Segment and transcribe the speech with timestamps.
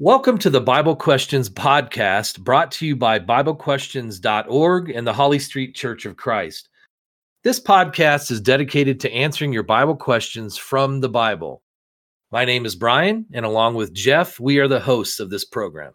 [0.00, 5.74] Welcome to the Bible Questions podcast brought to you by BibleQuestions.org and the Holly Street
[5.74, 6.68] Church of Christ.
[7.42, 11.64] This podcast is dedicated to answering your Bible questions from the Bible.
[12.30, 15.92] My name is Brian, and along with Jeff, we are the hosts of this program.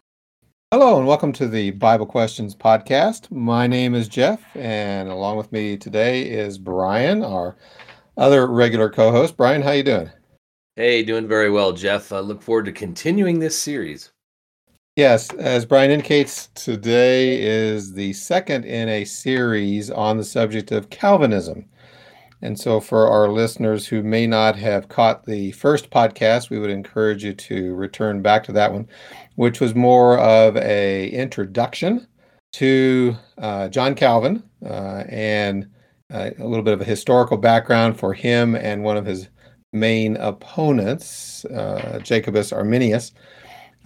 [0.70, 3.30] Hello, and welcome to the Bible Questions podcast.
[3.30, 7.56] My name is Jeff, and along with me today is Brian, our
[8.18, 9.38] other regular co-host.
[9.38, 10.10] Brian, how you doing?
[10.76, 12.10] Hey, doing very well, Jeff.
[12.10, 14.10] I look forward to continuing this series.
[14.96, 20.90] Yes, as Brian indicates, today is the second in a series on the subject of
[20.90, 21.66] Calvinism.
[22.42, 26.70] And so, for our listeners who may not have caught the first podcast, we would
[26.70, 28.88] encourage you to return back to that one,
[29.36, 32.08] which was more of a introduction
[32.54, 35.68] to uh, John Calvin uh, and
[36.12, 39.28] uh, a little bit of a historical background for him and one of his
[39.74, 43.12] main opponents, uh, Jacobus Arminius.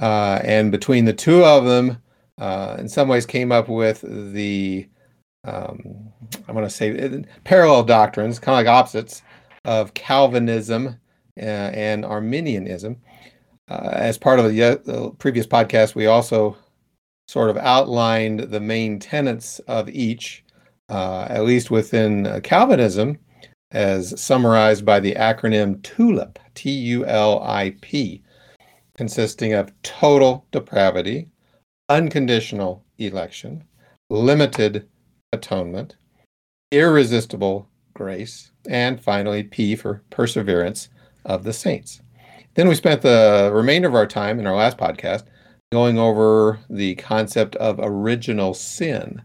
[0.01, 2.01] Uh, and between the two of them,
[2.39, 4.89] uh, in some ways came up with the,
[5.45, 6.13] um,
[6.47, 9.23] I'm going to say, uh, parallel doctrines, kind of like opposites
[9.65, 11.01] of Calvinism
[11.37, 12.97] uh, and Arminianism.
[13.69, 16.57] Uh, as part of the, the previous podcast, we also
[17.27, 20.45] sort of outlined the main tenets of each,
[20.89, 23.19] at least within Calvinism
[23.71, 28.23] as summarized by the acronym TULIP, T U L I P,
[28.97, 31.29] consisting of total depravity,
[31.89, 33.65] unconditional election,
[34.11, 34.89] limited
[35.33, 35.97] atonement,
[36.73, 40.89] irresistible grace, and finally P for perseverance
[41.25, 42.01] of the saints.
[42.55, 45.25] Then we spent the remainder of our time in our last podcast
[45.71, 49.23] going over the concept of original sin,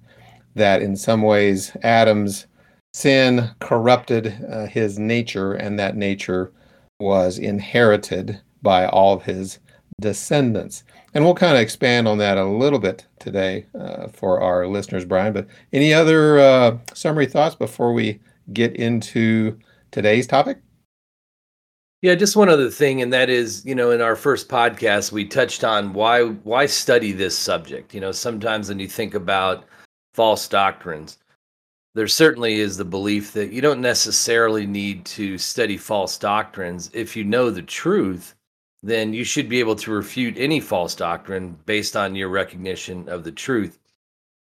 [0.56, 2.48] that in some ways Adam's
[2.94, 6.52] sin corrupted uh, his nature, and that nature
[7.00, 9.60] was inherited by all of his
[10.00, 10.84] descendants.
[11.14, 15.06] And we'll kind of expand on that a little bit today uh, for our listeners,
[15.06, 15.34] Brian.
[15.34, 18.20] But any other uh, summary thoughts before we
[18.52, 19.58] get into
[19.92, 20.60] today's topic?
[22.02, 25.24] Yeah, just one other thing, and that is, you know, in our first podcast, we
[25.24, 27.94] touched on why why study this subject.
[27.94, 29.64] You know, sometimes when you think about
[30.14, 31.18] false doctrines,
[31.96, 36.90] there certainly is the belief that you don't necessarily need to study false doctrines.
[36.94, 38.36] If you know the truth,
[38.82, 43.24] then you should be able to refute any false doctrine based on your recognition of
[43.24, 43.80] the truth.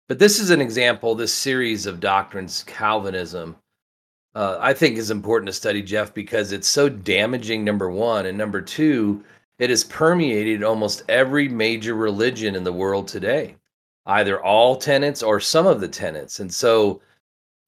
[0.09, 3.57] But this is an example, this series of doctrines, Calvinism,
[4.35, 8.27] uh, I think is important to study, Jeff, because it's so damaging, number one.
[8.27, 9.23] And number two,
[9.59, 13.57] it has permeated almost every major religion in the world today,
[14.07, 16.41] either all tenets or some of the tenets.
[16.41, 17.03] And so,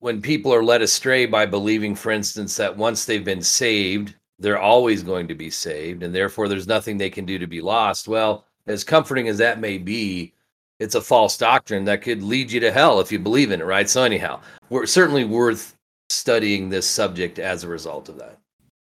[0.04, 4.58] when people are led astray by believing, for instance, that once they've been saved, they're
[4.58, 8.06] always going to be saved, and therefore there's nothing they can do to be lost.
[8.06, 10.34] Well, as comforting as that may be,
[10.78, 13.64] it's a false doctrine that could lead you to hell if you believe in it,
[13.64, 13.88] right?
[13.88, 15.74] So, anyhow, we're certainly worth
[16.10, 18.38] studying this subject as a result of that.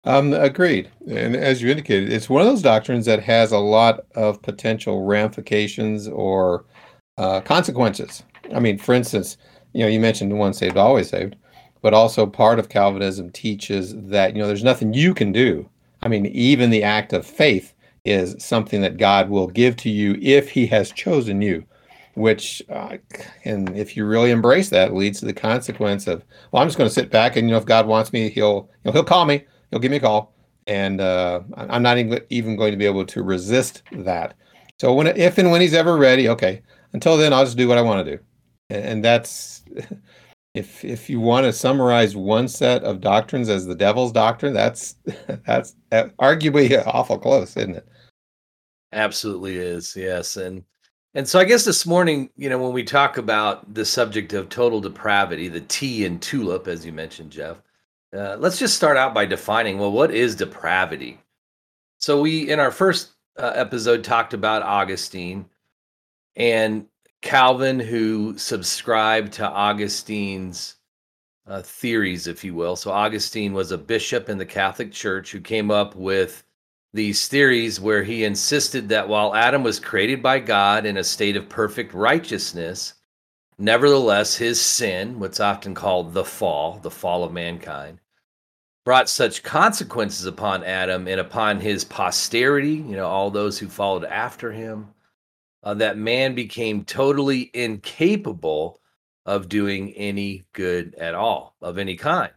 [0.04, 0.88] Um, agreed.
[1.08, 5.04] And as you indicated, it's one of those doctrines that has a lot of potential
[5.04, 6.66] ramifications or
[7.16, 8.22] uh, consequences.
[8.54, 9.36] I mean, for instance,
[9.72, 11.36] you know, you mentioned once saved, always saved,
[11.82, 15.68] but also part of Calvinism teaches that, you know, there's nothing you can do.
[16.02, 17.74] I mean, even the act of faith
[18.04, 21.64] is something that God will give to you if he has chosen you,
[22.14, 22.96] which, uh,
[23.44, 26.88] and if you really embrace that, leads to the consequence of, well, I'm just going
[26.88, 29.24] to sit back and, you know, if God wants me, he'll, you know, he'll call
[29.24, 30.34] me, he'll give me a call.
[30.66, 34.34] And uh, I'm not even going to be able to resist that.
[34.78, 36.62] So when, if and when he's ever ready, okay.
[36.92, 38.22] Until then, I'll just do what I want to do
[38.70, 39.64] and that's
[40.54, 44.96] if if you want to summarize one set of doctrines as the devil's doctrine, that's
[45.46, 47.88] that's arguably awful close, isn't it?
[48.92, 50.36] Absolutely is, yes.
[50.36, 50.64] And
[51.14, 54.48] and so I guess this morning, you know, when we talk about the subject of
[54.48, 57.58] total depravity, the T in tulip, as you mentioned, Jeff,
[58.16, 61.20] uh, let's just start out by defining well, what is depravity?
[61.98, 65.46] So we in our first uh, episode talked about Augustine,
[66.36, 66.86] and
[67.20, 70.76] Calvin, who subscribed to Augustine's
[71.46, 72.76] uh, theories, if you will.
[72.76, 76.44] So, Augustine was a bishop in the Catholic Church who came up with
[76.92, 81.36] these theories where he insisted that while Adam was created by God in a state
[81.36, 82.94] of perfect righteousness,
[83.58, 87.98] nevertheless, his sin, what's often called the fall, the fall of mankind,
[88.84, 94.04] brought such consequences upon Adam and upon his posterity, you know, all those who followed
[94.04, 94.88] after him
[95.62, 98.80] uh, that man became totally incapable
[99.26, 102.32] of doing any good at all of any kind.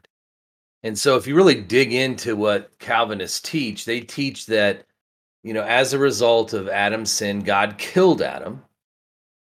[0.84, 4.86] And so, if you really dig into what Calvinists teach, they teach that
[5.44, 8.64] you know, as a result of Adam's sin, God killed Adam.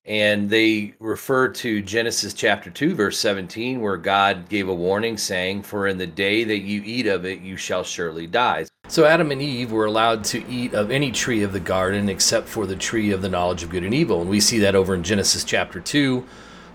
[0.07, 5.63] And they refer to Genesis chapter 2, verse 17, where God gave a warning saying,
[5.63, 8.65] For in the day that you eat of it, you shall surely die.
[8.87, 12.47] So Adam and Eve were allowed to eat of any tree of the garden except
[12.47, 14.21] for the tree of the knowledge of good and evil.
[14.21, 16.23] And we see that over in Genesis chapter 2,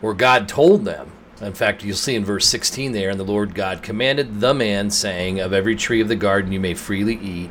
[0.01, 3.55] where God told them, in fact, you'll see in verse 16 there, and the Lord
[3.55, 7.51] God commanded the man, saying, Of every tree of the garden you may freely eat,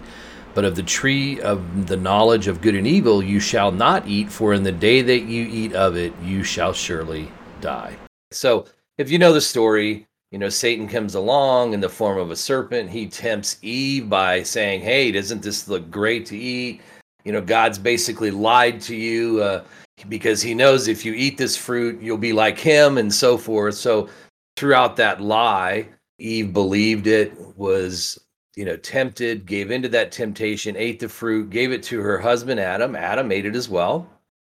[0.60, 4.30] but of the tree of the knowledge of good and evil you shall not eat,
[4.30, 7.96] for in the day that you eat of it you shall surely die.
[8.32, 8.66] So,
[8.98, 12.36] if you know the story, you know, Satan comes along in the form of a
[12.36, 12.90] serpent.
[12.90, 16.82] He tempts Eve by saying, Hey, doesn't this look great to eat?
[17.24, 19.42] You know, God's basically lied to you.
[19.42, 19.64] Uh,
[20.10, 23.76] because he knows if you eat this fruit, you'll be like him and so forth.
[23.76, 24.10] So
[24.58, 28.20] throughout that lie, Eve believed it, was,
[28.60, 32.60] you know, tempted, gave into that temptation, ate the fruit, gave it to her husband
[32.60, 32.94] Adam.
[32.94, 34.06] Adam ate it as well.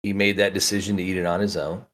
[0.05, 1.85] He made that decision to eat it on his own.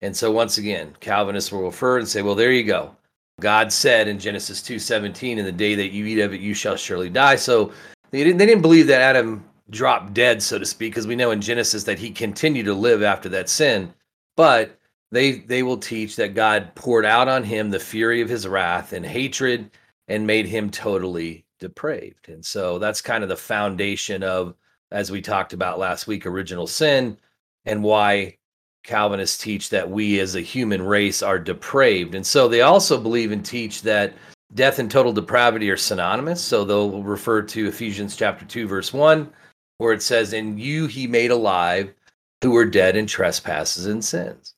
[0.00, 2.94] And so once again, Calvinists will refer and say, well, there you go.
[3.40, 6.76] God said in Genesis 2:17, in the day that you eat of it, you shall
[6.76, 7.34] surely die.
[7.34, 7.72] So
[8.12, 11.32] they didn't, they didn't believe that Adam dropped dead, so to speak, because we know
[11.32, 13.92] in Genesis that he continued to live after that sin.
[14.36, 14.78] But
[15.10, 18.92] they they will teach that God poured out on him the fury of his wrath
[18.92, 19.68] and hatred
[20.10, 22.28] and made him totally depraved.
[22.28, 24.54] And so that's kind of the foundation of,
[24.90, 27.16] as we talked about last week, original sin
[27.64, 28.36] and why
[28.82, 32.14] Calvinists teach that we as a human race are depraved.
[32.14, 34.14] And so they also believe and teach that
[34.54, 36.42] death and total depravity are synonymous.
[36.42, 39.30] So they'll refer to Ephesians chapter 2, verse 1,
[39.78, 41.94] where it says, "In you he made alive
[42.42, 44.54] who were dead in trespasses and sins."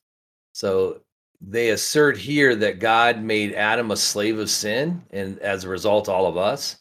[0.53, 1.01] So
[1.45, 6.07] they assert here that God made Adam a slave of sin, and as a result,
[6.07, 6.77] all of us,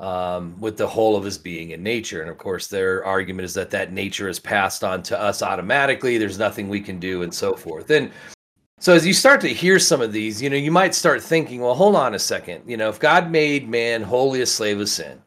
[0.00, 2.20] um, with the whole of his being and nature.
[2.20, 6.18] And of course, their argument is that that nature is passed on to us automatically.
[6.18, 7.88] There's nothing we can do, and so forth.
[7.90, 8.10] And
[8.80, 11.60] so, as you start to hear some of these, you know, you might start thinking,
[11.60, 12.68] well, hold on a second.
[12.68, 15.22] You know, if God made man wholly a slave of sin,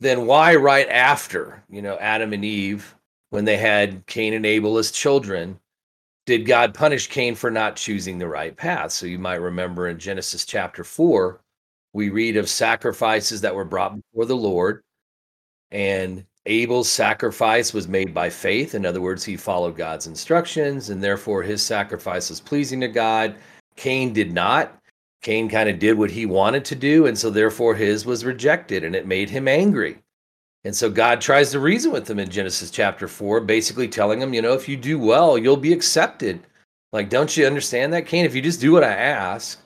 [0.00, 2.94] then why right after, you know, Adam and Eve,
[3.28, 5.60] when they had Cain and Abel as children,
[6.26, 8.92] did God punish Cain for not choosing the right path?
[8.92, 11.40] So you might remember in Genesis chapter 4,
[11.92, 14.82] we read of sacrifices that were brought before the Lord,
[15.70, 18.74] and Abel's sacrifice was made by faith.
[18.74, 23.36] In other words, he followed God's instructions, and therefore his sacrifice was pleasing to God.
[23.76, 24.78] Cain did not.
[25.22, 28.84] Cain kind of did what he wanted to do, and so therefore his was rejected,
[28.84, 29.98] and it made him angry.
[30.64, 34.32] And so God tries to reason with them in Genesis chapter 4, basically telling them,
[34.32, 36.40] you know, if you do well, you'll be accepted.
[36.92, 38.24] Like, don't you understand that, Cain?
[38.24, 39.60] If you just do what I ask,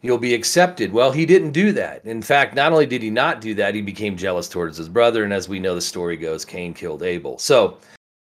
[0.00, 0.92] you'll be accepted.
[0.92, 2.04] Well, he didn't do that.
[2.04, 5.22] In fact, not only did he not do that, he became jealous towards his brother.
[5.22, 7.38] And as we know, the story goes, Cain killed Abel.
[7.38, 7.78] So,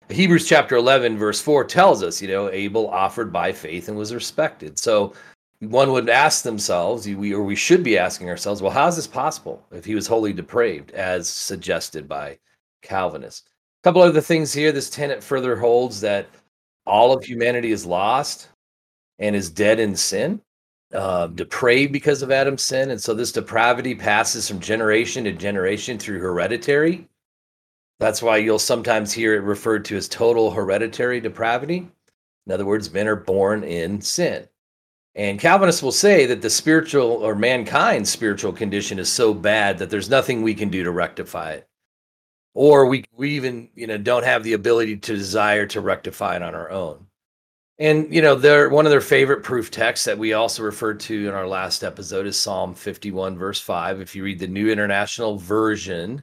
[0.09, 4.15] Hebrews chapter 11, verse 4 tells us, you know, Abel offered by faith and was
[4.15, 4.79] respected.
[4.79, 5.13] So,
[5.61, 9.07] one would ask themselves, we, or we should be asking ourselves, well, how is this
[9.07, 12.39] possible if he was wholly depraved, as suggested by
[12.83, 13.49] Calvinists?
[13.83, 14.73] A couple other things here.
[14.73, 16.29] This tenet further holds that
[16.87, 18.49] all of humanity is lost
[19.19, 20.41] and is dead in sin,
[20.93, 22.91] uh, depraved because of Adam's sin.
[22.91, 27.09] And so this depravity passes from generation to generation through hereditary.
[27.99, 31.89] That's why you'll sometimes hear it referred to as total hereditary depravity.
[32.47, 34.47] In other words, men are born in sin.
[35.17, 39.89] And Calvinists will say that the spiritual or mankind's spiritual condition is so bad that
[39.89, 41.67] there's nothing we can do to rectify it.
[42.53, 46.43] Or we, we even, you know, don't have the ability to desire to rectify it
[46.43, 47.07] on our own.
[47.79, 51.29] And you know, their one of their favorite proof texts that we also referred to
[51.29, 54.01] in our last episode is Psalm 51, verse 5.
[54.01, 56.23] If you read the New International Version,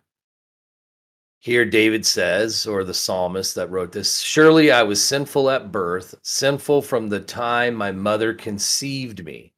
[1.44, 6.16] here, David says, or the psalmist that wrote this Surely I was sinful at birth,
[6.22, 9.52] sinful from the time my mother conceived me.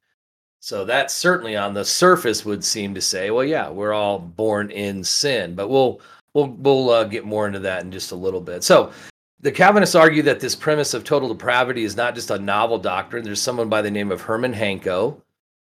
[0.58, 4.72] So that certainly on the surface would seem to say, well, yeah, we're all born
[4.72, 6.00] in sin, but we'll
[6.34, 8.64] we'll we'll uh, get more into that in just a little bit.
[8.64, 8.90] So
[9.38, 13.22] the Calvinists argue that this premise of total depravity is not just a novel doctrine.
[13.22, 15.22] There's someone by the name of Herman Hanko.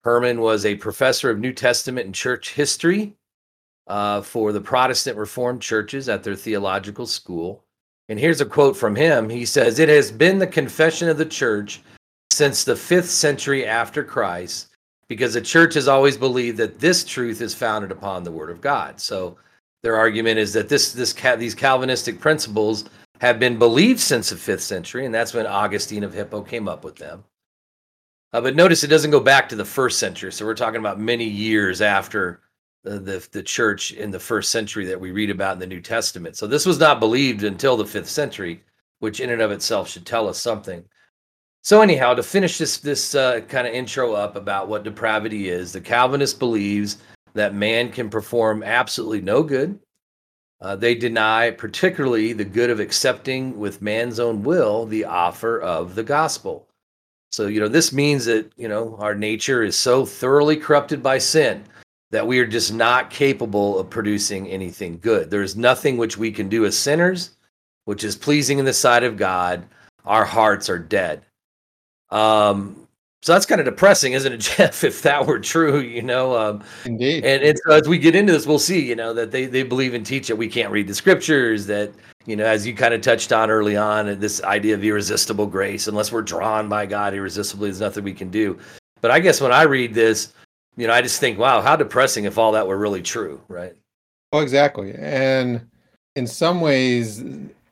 [0.03, 3.15] Herman was a professor of New Testament and church history
[3.87, 7.63] uh, for the Protestant Reformed churches at their theological school.
[8.09, 9.29] And here's a quote from him.
[9.29, 11.81] He says, It has been the confession of the church
[12.31, 14.69] since the fifth century after Christ,
[15.07, 18.61] because the church has always believed that this truth is founded upon the word of
[18.61, 18.99] God.
[18.99, 19.37] So
[19.83, 22.85] their argument is that this, this these Calvinistic principles
[23.21, 26.83] have been believed since the fifth century, and that's when Augustine of Hippo came up
[26.83, 27.23] with them.
[28.33, 30.31] Uh, but notice it doesn't go back to the first century.
[30.31, 32.41] So we're talking about many years after
[32.83, 36.35] the, the, church in the first century that we read about in the New Testament.
[36.35, 38.61] So this was not believed until the fifth century,
[38.99, 40.83] which in and of itself should tell us something.
[41.61, 45.71] So anyhow, to finish this this uh, kind of intro up about what depravity is,
[45.71, 46.97] the Calvinist believes
[47.35, 49.79] that man can perform absolutely no good.
[50.59, 55.95] Uh, they deny, particularly, the good of accepting with man's own will the offer of
[55.95, 56.67] the gospel.
[57.31, 61.17] So you know this means that you know our nature is so thoroughly corrupted by
[61.17, 61.63] sin
[62.13, 65.32] that we are just not capable of producing anything good.
[65.32, 67.32] There is nothing which we can do as sinners,
[67.86, 69.65] which is pleasing in the sight of God.
[70.05, 71.25] Our hearts are dead.
[72.12, 72.88] Um,
[73.24, 74.84] so that's kind of depressing, isn't it, Jeff?
[74.84, 76.38] If that were true, you know.
[76.38, 77.25] Um, Indeed.
[77.25, 79.63] And, and so as we get into this, we'll see, you know, that they they
[79.63, 81.65] believe and teach that we can't read the scriptures.
[81.65, 81.93] That
[82.27, 85.88] you know, as you kind of touched on early on, this idea of irresistible grace,
[85.88, 88.60] unless we're drawn by God irresistibly, there's nothing we can do.
[89.01, 90.32] But I guess when I read this,
[90.75, 93.73] you know, I just think, wow, how depressing if all that were really true, right?
[94.31, 94.93] Oh, exactly.
[94.97, 95.67] And
[96.15, 97.23] in some ways,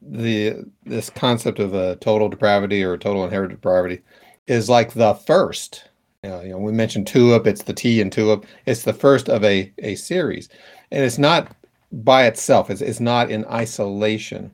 [0.02, 4.02] the this concept of a total depravity or total inherited depravity
[4.48, 5.90] is like the first.
[6.24, 7.48] You know, you know, we mentioned tulip.
[7.48, 8.46] It's the T in tulip.
[8.66, 10.50] It's the first of a a series,
[10.92, 11.56] and it's not
[11.92, 12.70] by itself.
[12.70, 14.52] It's it's not in isolation,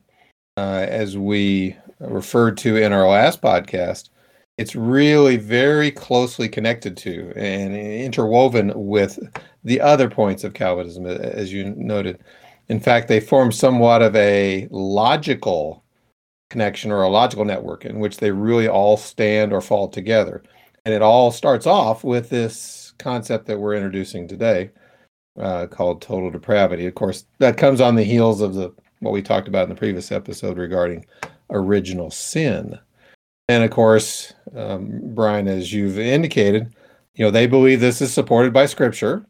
[0.55, 4.09] uh, as we referred to in our last podcast.
[4.57, 9.19] It's really very closely connected to and interwoven with
[9.63, 12.19] the other points of Calvinism, as you noted.
[12.67, 15.83] In fact, they form somewhat of a logical
[16.49, 20.43] connection or a logical network in which they really all stand or fall together.
[20.85, 24.71] And it all starts off with this concept that we're introducing today
[25.39, 26.85] uh, called total depravity.
[26.85, 29.75] Of course, that comes on the heels of the what we talked about in the
[29.75, 31.05] previous episode regarding
[31.51, 32.79] original sin.
[33.47, 36.73] And of course, um, Brian, as you've indicated,
[37.15, 39.25] you know they believe this is supported by Scripture,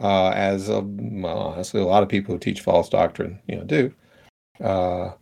[0.00, 3.64] uh, as a, well, honestly, a lot of people who teach false doctrine, you know,
[3.64, 3.92] do.
[4.62, 5.12] Uh,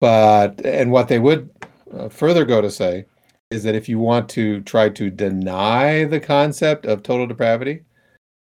[0.00, 1.50] but and what they would
[1.92, 3.06] uh, further go to say
[3.50, 7.82] is that if you want to try to deny the concept of total depravity,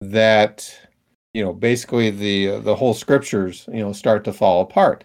[0.00, 0.88] that
[1.34, 5.04] you know basically the the whole scriptures you know start to fall apart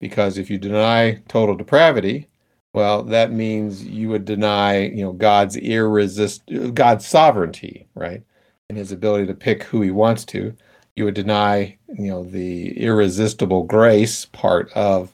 [0.00, 2.28] because if you deny total depravity
[2.74, 6.42] well that means you would deny you know god's irresist
[6.74, 8.22] god's sovereignty right
[8.68, 10.54] and his ability to pick who he wants to
[10.96, 15.12] you would deny you know the irresistible grace part of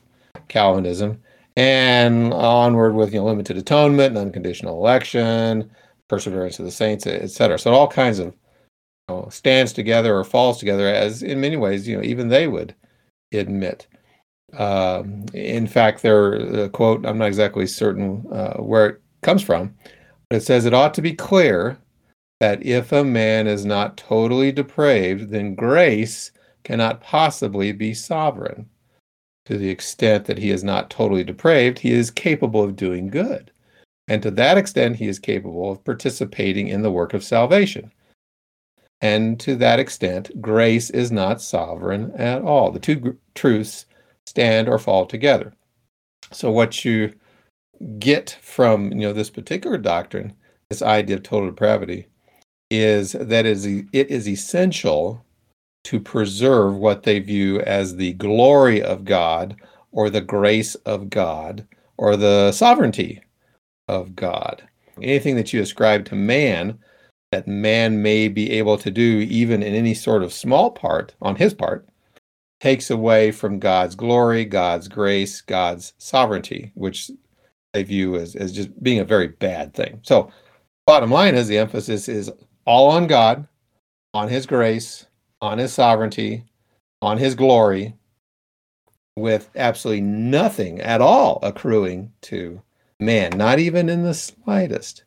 [0.50, 1.22] Calvinism,
[1.56, 5.70] and onward with you know limited atonement, unconditional election,
[6.08, 7.58] perseverance of the saints, etc.
[7.58, 8.26] So all kinds of
[9.08, 12.46] you know, stands together or falls together, as in many ways you know even they
[12.46, 12.74] would
[13.32, 13.86] admit.
[14.58, 19.74] Um, in fact, their quote I'm not exactly certain uh, where it comes from,
[20.28, 21.78] but it says it ought to be clear
[22.40, 26.32] that if a man is not totally depraved, then grace
[26.64, 28.68] cannot possibly be sovereign
[29.50, 33.50] to the extent that he is not totally depraved, he is capable of doing good.
[34.06, 37.92] And to that extent, he is capable of participating in the work of salvation.
[39.00, 42.70] And to that extent, grace is not sovereign at all.
[42.70, 43.86] The two gr- truths
[44.30, 45.52] stand or fall together.
[46.30, 47.12] So what you
[47.98, 50.34] get from you know this particular doctrine,
[50.68, 52.06] this idea of total depravity,
[52.70, 55.24] is that is it is essential
[55.82, 59.56] to preserve what they view as the glory of God
[59.90, 63.22] or the grace of God or the sovereignty
[63.88, 64.62] of God.
[65.02, 66.78] Anything that you ascribe to man
[67.32, 71.36] that man may be able to do, even in any sort of small part on
[71.36, 71.88] his part,
[72.60, 77.10] takes away from God's glory, God's grace, God's sovereignty, which
[77.72, 80.00] they view as, as just being a very bad thing.
[80.02, 80.30] So,
[80.86, 82.30] bottom line is the emphasis is
[82.66, 83.46] all on God,
[84.12, 85.06] on his grace,
[85.40, 86.44] on his sovereignty,
[87.00, 87.94] on his glory,
[89.16, 92.60] with absolutely nothing at all accruing to
[92.98, 95.04] man, not even in the slightest.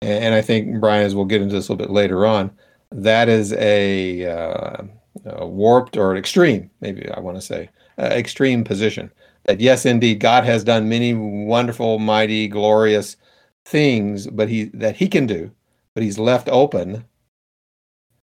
[0.00, 2.50] And I think, Brian, as we'll get into this a little bit later on,
[2.90, 4.82] that is a, uh,
[5.24, 9.10] a warped or extreme, maybe I want to say, uh, extreme position.
[9.44, 13.16] That yes, indeed, God has done many wonderful, mighty, glorious
[13.64, 15.50] things, but he that he can do,
[15.94, 17.04] but he's left open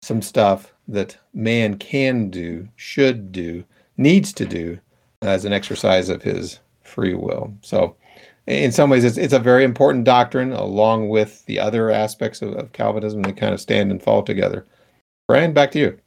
[0.02, 3.64] some stuff that man can do, should do,
[3.96, 4.78] needs to do
[5.22, 7.52] as an exercise of his free will.
[7.62, 7.96] So,
[8.46, 12.52] in some ways, it's, it's a very important doctrine along with the other aspects of,
[12.54, 14.64] of Calvinism that kind of stand and fall together.
[15.26, 15.98] Brian, back to you.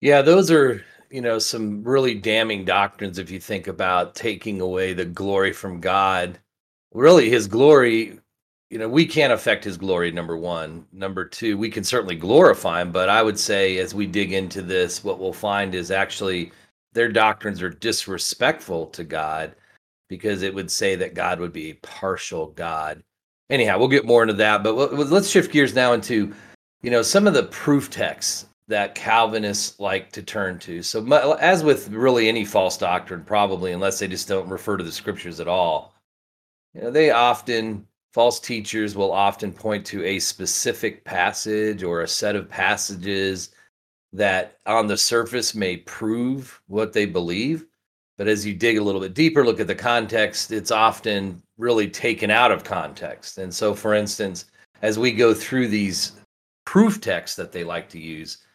[0.00, 4.92] Yeah, those are you know some really damning doctrines if you think about taking away
[4.92, 6.38] the glory from God.
[6.92, 8.20] Really, His glory
[8.70, 10.86] you know, we can't affect his glory, number one.
[10.92, 14.60] Number two, we can certainly glorify him, but I would say as we dig into
[14.62, 16.50] this, what we'll find is actually
[16.92, 19.54] their doctrines are disrespectful to God
[20.08, 23.02] because it would say that God would be a partial God.
[23.50, 26.34] Anyhow, we'll get more into that, but let's shift gears now into,
[26.82, 30.82] you know, some of the proof texts that Calvinists like to turn to.
[30.82, 34.92] So, as with really any false doctrine, probably, unless they just don't refer to the
[34.92, 35.94] scriptures at all,
[36.74, 42.08] you know, they often false teachers will often point to a specific passage or a
[42.08, 43.50] set of passages
[44.10, 47.66] that on the surface may prove what they believe
[48.16, 51.86] but as you dig a little bit deeper look at the context it's often really
[51.88, 54.46] taken out of context and so for instance
[54.80, 56.12] as we go through these
[56.64, 58.45] proof texts that they like to use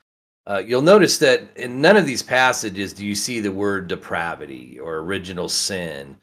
[0.47, 4.79] uh, you'll notice that in none of these passages do you see the word depravity
[4.79, 6.17] or original sin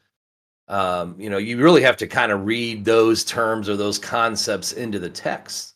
[0.68, 4.72] um, you know, you really have to kind of read those terms or those concepts
[4.72, 5.74] into the text.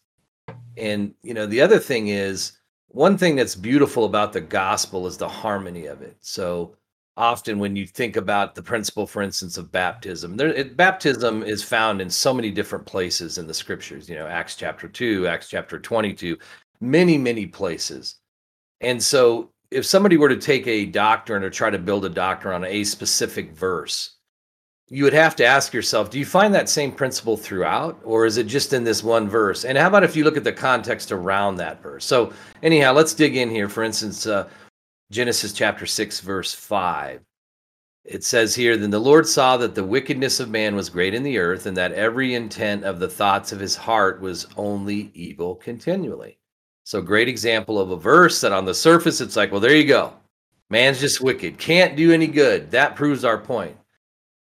[0.76, 2.52] And, you know, the other thing is
[2.88, 6.16] one thing that's beautiful about the gospel is the harmony of it.
[6.20, 6.76] So
[7.16, 11.62] often when you think about the principle, for instance, of baptism, there, it, baptism is
[11.62, 15.48] found in so many different places in the scriptures, you know, Acts chapter 2, Acts
[15.48, 16.36] chapter 22,
[16.80, 18.16] many, many places.
[18.82, 22.54] And so if somebody were to take a doctrine or try to build a doctrine
[22.54, 24.16] on a specific verse,
[24.88, 27.98] you would have to ask yourself do you find that same principle throughout?
[28.04, 29.64] Or is it just in this one verse?
[29.64, 32.04] And how about if you look at the context around that verse?
[32.04, 33.70] So anyhow let's dig in here.
[33.70, 34.48] For instance uh,
[35.12, 37.20] genesis chapter 6 verse 5
[38.04, 41.22] it says here then the lord saw that the wickedness of man was great in
[41.22, 45.54] the earth and that every intent of the thoughts of his heart was only evil
[45.54, 46.38] continually
[46.84, 49.86] so great example of a verse that on the surface it's like well there you
[49.86, 50.12] go
[50.70, 53.76] man's just wicked can't do any good that proves our point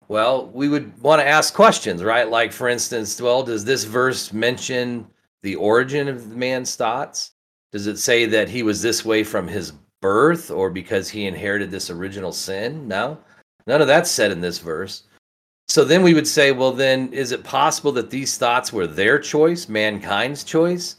[0.09, 2.27] well, we would want to ask questions, right?
[2.27, 5.07] Like, for instance, well, does this verse mention
[5.43, 7.33] the origin of man's thoughts?
[7.71, 9.71] Does it say that he was this way from his
[10.01, 12.88] birth or because he inherited this original sin?
[12.88, 13.19] No,
[13.67, 15.03] none of that's said in this verse.
[15.67, 19.19] So then we would say, well, then is it possible that these thoughts were their
[19.19, 20.95] choice, mankind's choice?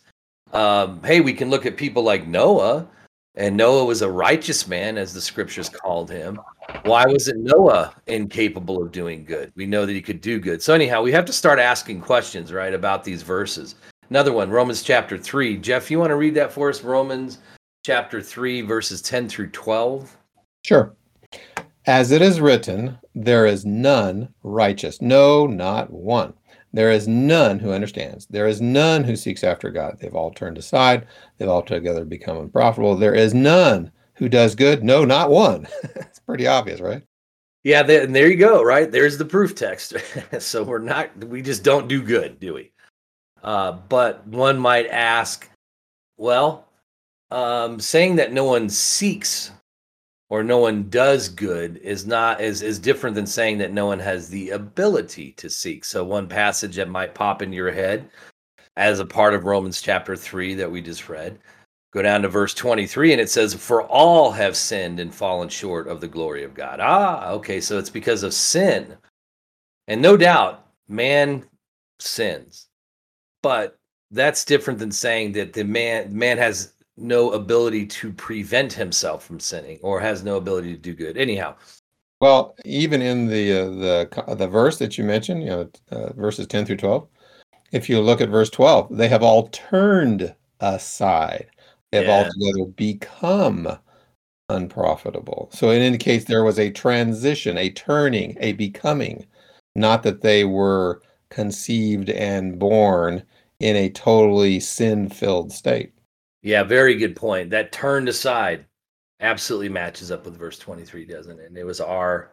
[0.53, 2.87] Um, hey, we can look at people like Noah,
[3.37, 6.41] and Noah was a righteous man, as the scriptures called him.
[6.85, 9.53] Why wasn't Noah incapable of doing good?
[9.55, 10.63] We know that he could do good.
[10.63, 13.77] So, anyhow, we have to start asking questions, right, about these verses.
[14.09, 15.59] Another one, Romans chapter 3.
[15.59, 16.83] Jeff, you want to read that for us?
[16.83, 17.39] Romans
[17.85, 20.17] chapter 3, verses 10 through 12.
[20.65, 20.95] Sure.
[21.87, 26.35] As it is written, there is none righteous, no, not one.
[26.73, 28.27] There is none who understands.
[28.27, 29.99] There is none who seeks after God.
[30.01, 31.07] They've all turned aside.
[31.37, 32.97] They've all together become unprofitable.
[32.97, 34.85] There is none who does good.
[34.85, 35.67] No, not one.
[35.83, 37.03] it's pretty obvious, right?
[37.65, 38.91] Yeah, and there you go, right?
[38.91, 39.95] There's the proof text.
[40.39, 42.73] so we're not, we just don't do good, do we?
[43.43, 45.49] Uh, but one might ask,
[46.17, 46.69] well,
[47.31, 49.51] um, saying that no one seeks
[50.31, 53.99] or no one does good is not is is different than saying that no one
[53.99, 55.85] has the ability to seek.
[55.85, 58.09] So one passage that might pop in your head
[58.77, 61.39] as a part of Romans chapter 3 that we just read.
[61.93, 65.89] Go down to verse 23 and it says for all have sinned and fallen short
[65.89, 66.79] of the glory of God.
[66.81, 68.97] Ah, okay, so it's because of sin.
[69.89, 71.45] And no doubt man
[71.99, 72.69] sins.
[73.43, 73.77] But
[74.13, 79.41] that's different than saying that the man man has no ability to prevent himself from
[79.41, 81.17] sinning or has no ability to do good.
[81.17, 81.57] Anyhow.
[82.21, 83.65] Well, even in the uh,
[84.27, 87.09] the the verse that you mentioned, you know, uh, verses 10 through 12,
[87.73, 91.47] if you look at verse 12, they have all turned aside.
[91.91, 92.25] They have yeah.
[92.25, 93.79] altogether become
[94.51, 95.49] unprofitable.
[95.53, 99.27] So it indicates there was a transition, a turning, a becoming,
[99.75, 103.23] not that they were conceived and born
[103.61, 105.93] in a totally sin-filled state.
[106.43, 107.51] Yeah, very good point.
[107.51, 108.65] That turned aside
[109.21, 111.47] absolutely matches up with verse 23, doesn't it?
[111.47, 112.33] And it was our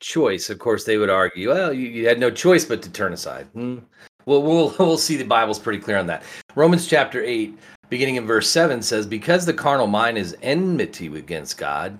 [0.00, 0.50] choice.
[0.50, 3.46] Of course, they would argue, well, you, you had no choice but to turn aside.
[3.52, 3.78] Hmm.
[4.26, 6.22] Well, we'll we'll see the Bible's pretty clear on that.
[6.54, 11.58] Romans chapter 8, beginning in verse 7 says, Because the carnal mind is enmity against
[11.58, 11.98] God,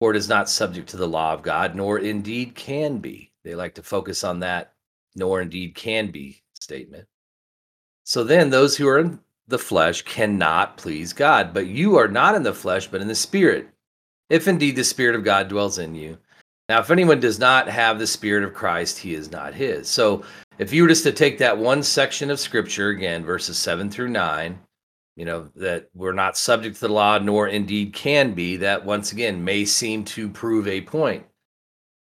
[0.00, 3.30] for it is not subject to the law of God, nor indeed can be.
[3.44, 4.72] They like to focus on that,
[5.14, 7.06] nor indeed can be statement.
[8.04, 11.54] So then those who are the flesh cannot please God.
[11.54, 13.68] But you are not in the flesh, but in the Spirit,
[14.28, 16.18] if indeed the Spirit of God dwells in you.
[16.68, 19.88] Now, if anyone does not have the Spirit of Christ, he is not his.
[19.88, 20.24] So,
[20.58, 24.08] if you were just to take that one section of Scripture, again, verses 7 through
[24.08, 24.58] 9,
[25.16, 29.12] you know, that we're not subject to the law, nor indeed can be, that once
[29.12, 31.24] again may seem to prove a point.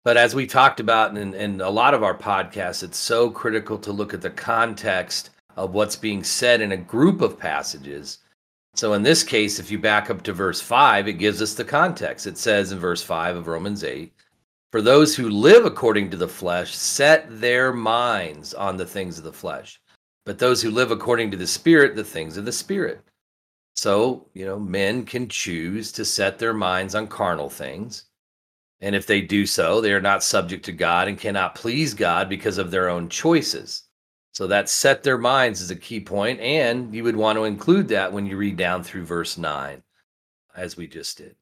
[0.05, 3.77] But as we talked about in, in a lot of our podcasts, it's so critical
[3.79, 8.19] to look at the context of what's being said in a group of passages.
[8.75, 11.65] So in this case, if you back up to verse 5, it gives us the
[11.65, 12.27] context.
[12.27, 14.13] It says in verse 5 of Romans 8,
[14.71, 19.25] For those who live according to the flesh set their minds on the things of
[19.25, 19.81] the flesh,
[20.27, 23.01] but those who live according to the Spirit, the things of the Spirit.
[23.77, 28.05] So, you know, men can choose to set their minds on carnal things.
[28.81, 32.29] And if they do so, they are not subject to God and cannot please God
[32.29, 33.86] because of their own choices.
[34.37, 37.89] So that set their minds is a key point, and you would want to include
[37.89, 39.83] that when you read down through verse 9,
[40.55, 41.37] as we just did.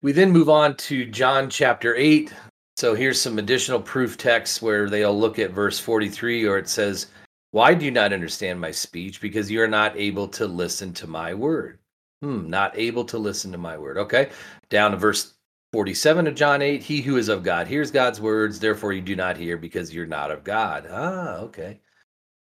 [0.00, 2.32] We then move on to John chapter 8.
[2.78, 7.08] So here's some additional proof texts where they'll look at verse 43, or it says,
[7.50, 9.20] Why do you not understand my speech?
[9.20, 11.80] Because you are not able to listen to my word.
[12.22, 13.98] Hmm, not able to listen to my word.
[13.98, 14.30] Okay.
[14.70, 15.34] Down to verse
[15.74, 19.16] 47 of John 8, he who is of God hears God's words, therefore you do
[19.16, 20.88] not hear because you're not of God.
[20.90, 21.78] Ah, okay.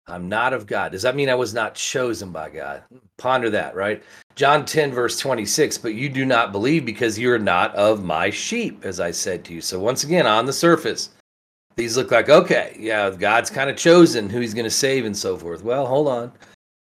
[0.09, 0.91] I'm not of God.
[0.91, 2.83] Does that mean I was not chosen by God?
[3.17, 4.03] Ponder that, right?
[4.35, 8.85] John 10, verse 26, but you do not believe because you're not of my sheep,
[8.85, 9.61] as I said to you.
[9.61, 11.09] So, once again, on the surface,
[11.75, 15.15] these look like, okay, yeah, God's kind of chosen who he's going to save and
[15.15, 15.63] so forth.
[15.63, 16.31] Well, hold on,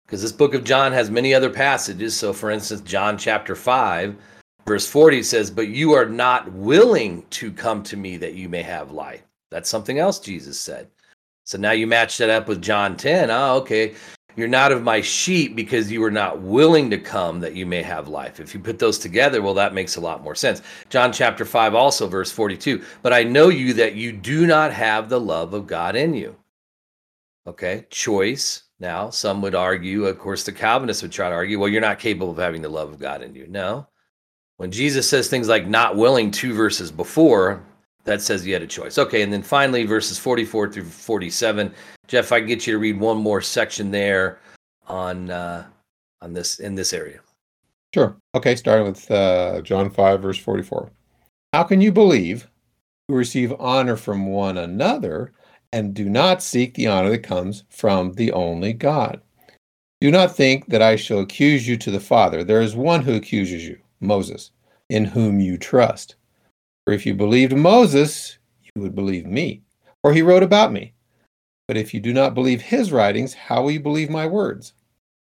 [0.06, 2.16] because this book of John has many other passages.
[2.16, 4.16] So, for instance, John chapter 5,
[4.66, 8.62] verse 40 says, But you are not willing to come to me that you may
[8.62, 9.22] have life.
[9.50, 10.88] That's something else Jesus said.
[11.46, 13.30] So now you match that up with John 10.
[13.30, 13.94] Oh, okay.
[14.34, 17.82] You're not of my sheep because you were not willing to come that you may
[17.82, 18.40] have life.
[18.40, 20.60] If you put those together, well, that makes a lot more sense.
[20.90, 22.82] John chapter 5, also verse 42.
[23.00, 26.34] But I know you that you do not have the love of God in you.
[27.46, 28.64] Okay, choice.
[28.80, 32.00] Now, some would argue, of course, the Calvinists would try to argue, well, you're not
[32.00, 33.46] capable of having the love of God in you.
[33.46, 33.86] No.
[34.56, 37.64] When Jesus says things like not willing two verses before,
[38.06, 38.98] that says you had a choice.
[38.98, 41.72] Okay, and then finally, verses 44 through 47.
[42.06, 44.38] Jeff, I can get you to read one more section there
[44.86, 45.66] on uh,
[46.22, 47.20] on this in this area.
[47.92, 48.16] Sure.
[48.34, 50.90] Okay, starting with uh, John 5, verse 44.
[51.52, 52.48] How can you believe
[53.08, 55.32] who receive honor from one another
[55.72, 59.20] and do not seek the honor that comes from the only God?
[60.00, 62.44] Do not think that I shall accuse you to the Father.
[62.44, 64.50] There is one who accuses you, Moses,
[64.90, 66.16] in whom you trust.
[66.86, 69.62] For if you believed Moses, you would believe me,
[70.02, 70.94] for he wrote about me.
[71.66, 74.72] But if you do not believe his writings, how will you believe my words?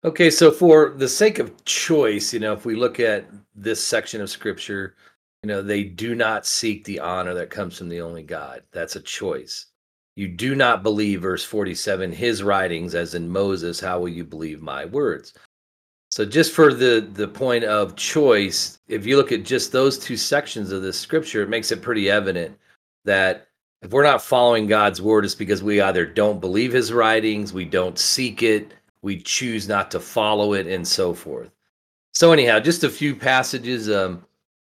[0.04, 4.20] Okay, so for the sake of choice, you know, if we look at this section
[4.20, 4.96] of scripture,
[5.42, 8.62] you know, they do not seek the honor that comes from the only God.
[8.70, 9.66] That's a choice.
[10.14, 14.60] You do not believe, verse 47, his writings, as in Moses, how will you believe
[14.60, 15.32] my words?
[16.16, 20.16] So just for the the point of choice, if you look at just those two
[20.16, 22.58] sections of this scripture, it makes it pretty evident
[23.04, 23.48] that
[23.82, 27.66] if we're not following God's word, it's because we either don't believe his writings, we
[27.66, 31.50] don't seek it, we choose not to follow it, and so forth.
[32.14, 34.24] So anyhow, just a few passages, um,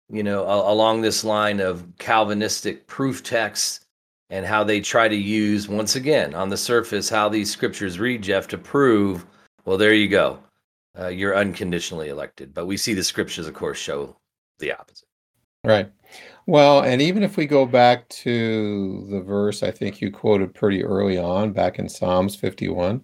[0.08, 3.88] you know, along this line of Calvinistic proof texts
[4.30, 8.22] and how they try to use once again on the surface how these scriptures read,
[8.22, 9.26] Jeff, to prove.
[9.66, 10.44] Well, there you go
[11.00, 12.54] uh, you're unconditionally elected.
[12.54, 14.18] But we see the scriptures, of course, show
[14.60, 15.08] the opposite.
[15.64, 15.92] Right.
[16.46, 20.84] Well, and even if we go back to the verse I think you quoted pretty
[20.84, 23.02] early on, back in Psalms 51,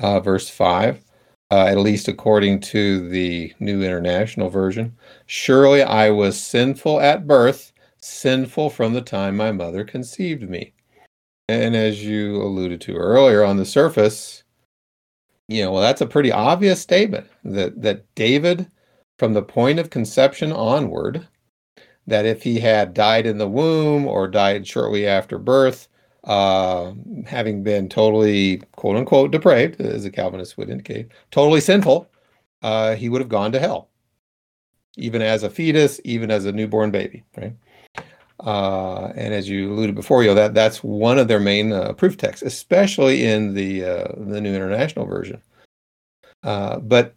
[0.00, 1.04] uh, verse 5,
[1.50, 7.72] uh, at least according to the New International Version, surely I was sinful at birth,
[8.00, 10.72] sinful from the time my mother conceived me.
[11.48, 14.44] And as you alluded to earlier, on the surface,
[15.48, 18.70] you know, well, that's a pretty obvious statement that that David,
[19.18, 21.26] from the point of conception onward,
[22.06, 25.88] that if he had died in the womb or died shortly after birth,
[26.24, 26.92] uh,
[27.26, 32.10] having been totally quote unquote depraved, as a Calvinist would indicate, totally sinful,
[32.62, 33.90] uh, he would have gone to hell,
[34.96, 37.54] even as a fetus, even as a newborn baby, right?
[38.40, 41.92] Uh, and as you alluded before, you know that that's one of their main uh,
[41.92, 45.42] proof texts, especially in the uh, the New International Version.
[46.44, 47.14] Uh, but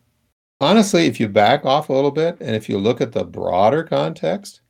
[0.59, 3.83] honestly, if you back off a little bit and if you look at the broader
[3.83, 4.61] context,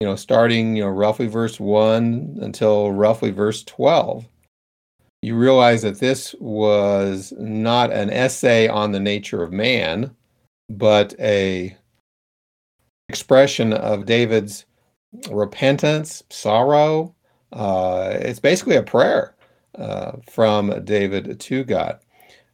[0.00, 4.26] you know, starting you know roughly verse one until roughly verse twelve,
[5.20, 10.14] you realize that this was not an essay on the nature of man,
[10.70, 11.76] but a
[13.08, 14.64] expression of David's
[15.30, 17.14] repentance, sorrow.
[17.52, 19.34] Uh, it's basically a prayer
[19.76, 21.98] uh, from David to God.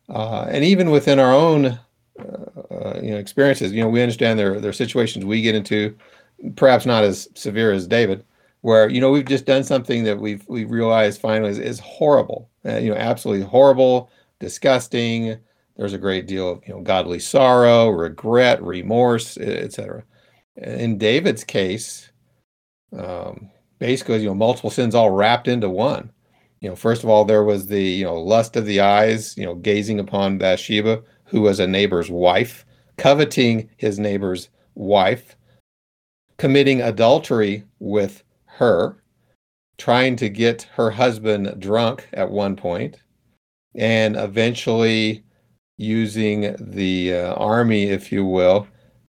[0.08, 1.78] Uh, and even within our own
[2.18, 5.54] uh, uh, you know experiences, you know, we understand there, there are situations we get
[5.54, 5.96] into,
[6.56, 8.24] perhaps not as severe as David,
[8.60, 12.50] where you know we've just done something that we've we realized finally is, is horrible,
[12.66, 15.38] uh, you know, absolutely horrible, disgusting.
[15.76, 20.04] There's a great deal of you know godly sorrow, regret, remorse, etc.
[20.56, 22.10] In David's case,
[22.98, 26.10] um, basically, you know, multiple sins all wrapped into one.
[26.60, 29.44] You know, first of all, there was the you know lust of the eyes, you
[29.44, 32.64] know, gazing upon Bathsheba, who was a neighbor's wife,
[32.96, 35.36] coveting his neighbor's wife,
[36.38, 39.02] committing adultery with her,
[39.78, 42.96] trying to get her husband drunk at one point,
[43.74, 45.24] and eventually
[45.76, 48.66] using the uh, army, if you will,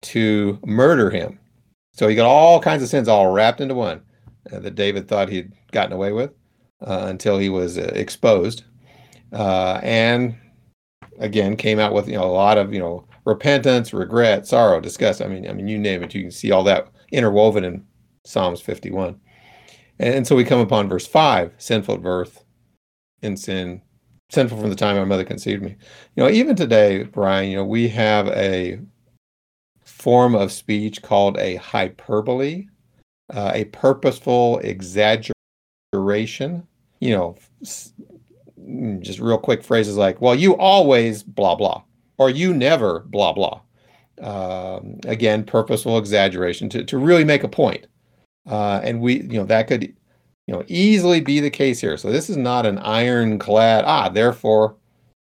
[0.02, 1.40] to murder him.
[2.00, 4.02] So he got all kinds of sins all wrapped into one
[4.54, 6.32] uh, that David thought he'd gotten away with
[6.80, 8.64] uh, until he was uh, exposed.
[9.34, 10.38] Uh, and
[11.20, 15.22] again, came out with you know a lot of you know repentance, regret, sorrow, disgust.
[15.22, 17.86] I mean, I mean, you name it, you can see all that interwoven in
[18.26, 19.20] Psalms 51.
[20.00, 22.46] And, and so we come upon verse five: sinful at birth,
[23.22, 23.82] in sin,
[24.30, 25.76] sinful from the time my mother conceived me.
[26.16, 28.80] You know, even today, Brian, you know, we have a
[30.00, 32.68] form of speech called a hyperbole,
[33.34, 35.34] uh, a purposeful exaggeration.
[37.02, 41.84] You know, mm, just real quick phrases like, well, you always blah, blah,
[42.18, 43.62] or you never blah, blah.
[44.22, 47.88] Um, again, purposeful exaggeration to, to really make a point.
[48.50, 49.96] Uh, and we, you know, that could
[50.50, 51.96] you know, easily be the case here.
[51.96, 54.76] So this is not an ironclad, ah, therefore,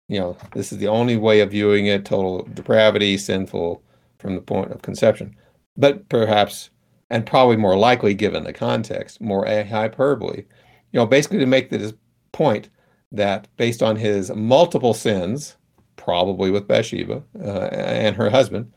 [0.07, 3.83] you know, this is the only way of viewing it, total depravity, sinful
[4.19, 5.35] from the point of conception.
[5.77, 6.69] But perhaps,
[7.09, 10.45] and probably more likely given the context, more a hyperbole.
[10.91, 11.93] You know, basically to make this
[12.31, 12.69] point
[13.11, 15.57] that based on his multiple sins,
[15.95, 18.71] probably with Bathsheba uh, and her husband,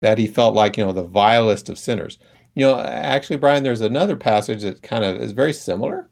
[0.00, 2.18] that he felt like, you know, the vilest of sinners.
[2.54, 6.10] You know, actually, Brian, there's another passage that kind of is very similar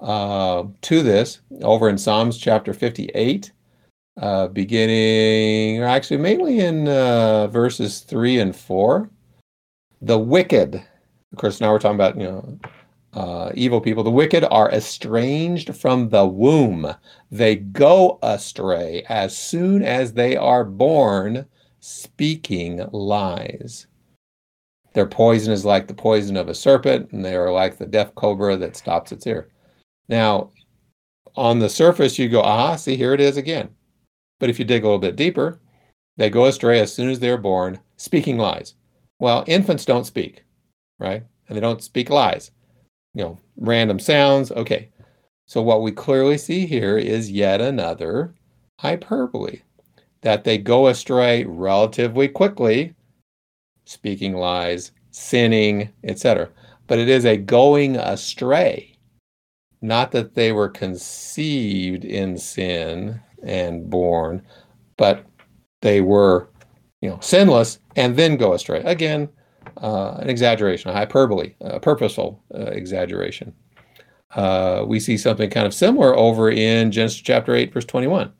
[0.00, 3.52] uh, to this over in Psalms chapter 58,
[4.18, 9.10] uh, beginning, actually, mainly in uh, verses 3 and 4.
[10.02, 12.58] The wicked, of course, now we're talking about, you know,
[13.14, 14.04] uh, evil people.
[14.04, 16.94] The wicked are estranged from the womb.
[17.30, 21.46] They go astray as soon as they are born,
[21.80, 23.86] speaking lies.
[24.92, 28.14] Their poison is like the poison of a serpent, and they are like the deaf
[28.14, 29.48] cobra that stops its ear.
[30.08, 30.50] Now,
[31.36, 33.70] on the surface, you go, aha, see, here it is again.
[34.38, 35.60] But if you dig a little bit deeper,
[36.16, 38.74] they go astray as soon as they're born, speaking lies.
[39.18, 40.44] Well, infants don't speak,
[40.98, 41.24] right?
[41.48, 42.50] And they don't speak lies.
[43.14, 44.50] You know, random sounds.
[44.52, 44.90] Okay.
[45.46, 48.34] So what we clearly see here is yet another
[48.80, 49.60] hyperbole
[50.22, 52.94] that they go astray relatively quickly
[53.86, 56.50] speaking lies, sinning, etc.
[56.86, 58.98] But it is a going astray,
[59.80, 64.42] not that they were conceived in sin and born,
[64.96, 65.24] but
[65.82, 66.48] they were,
[67.00, 68.80] you know, sinless and then go astray.
[68.80, 69.28] Again,
[69.82, 73.54] uh, an exaggeration, a hyperbole, a purposeful uh, exaggeration.
[74.34, 78.32] Uh, we see something kind of similar over in Genesis chapter 8, verse 21.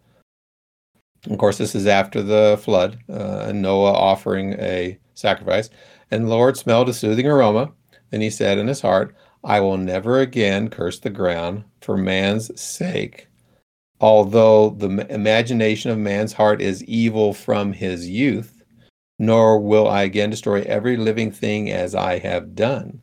[1.31, 5.71] Of course, this is after the flood, uh, and Noah offering a sacrifice.
[6.11, 7.73] And the Lord smelled a soothing aroma.
[8.11, 12.61] Then he said in his heart, I will never again curse the ground for man's
[12.61, 13.29] sake.
[14.01, 18.63] Although the imagination of man's heart is evil from his youth,
[19.19, 23.01] nor will I again destroy every living thing as I have done.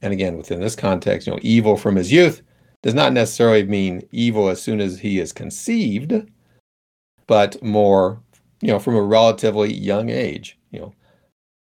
[0.00, 2.42] And again, within this context, you know, evil from his youth
[2.82, 6.12] does not necessarily mean evil as soon as he is conceived,
[7.26, 8.20] but more,
[8.60, 10.58] you know, from a relatively young age.
[10.70, 10.94] You know,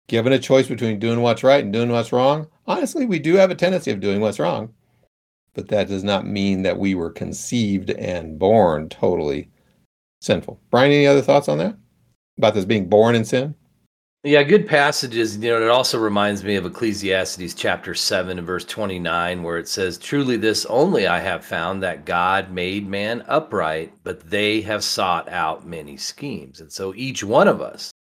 [0.07, 3.51] given a choice between doing what's right and doing what's wrong, honestly, we do have
[3.51, 4.73] a tendency of doing what's wrong.
[5.53, 9.49] But that does not mean that we were conceived and born totally
[10.21, 10.59] sinful.
[10.71, 11.77] Brian, any other thoughts on that?
[12.37, 13.55] About this being born in sin?
[14.25, 15.37] Yeah, good passages.
[15.37, 19.67] You know, it also reminds me of Ecclesiastes chapter 7 and verse 29, where it
[19.67, 24.81] says, Truly this only I have found that God made man upright, but they have
[24.81, 26.61] sought out many schemes.
[26.61, 27.91] And so each one of us,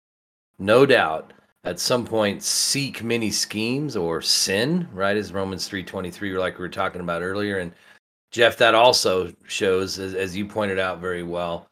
[0.60, 1.32] no doubt,
[1.64, 5.16] at some point seek many schemes or sin, right?
[5.16, 7.72] As Romans 3:23 like we were talking about earlier and
[8.32, 11.68] Jeff that also shows as, as you pointed out very well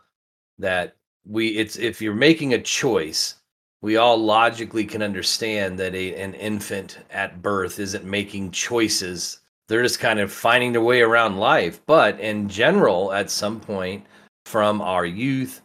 [0.59, 0.95] that
[1.27, 3.37] we it's if you're making a choice,
[3.83, 9.41] we all logically can understand that a, an infant at birth isn't making choices.
[9.69, 14.05] They're just kind of finding their way around life, but in general at some point
[14.45, 15.63] from our youth,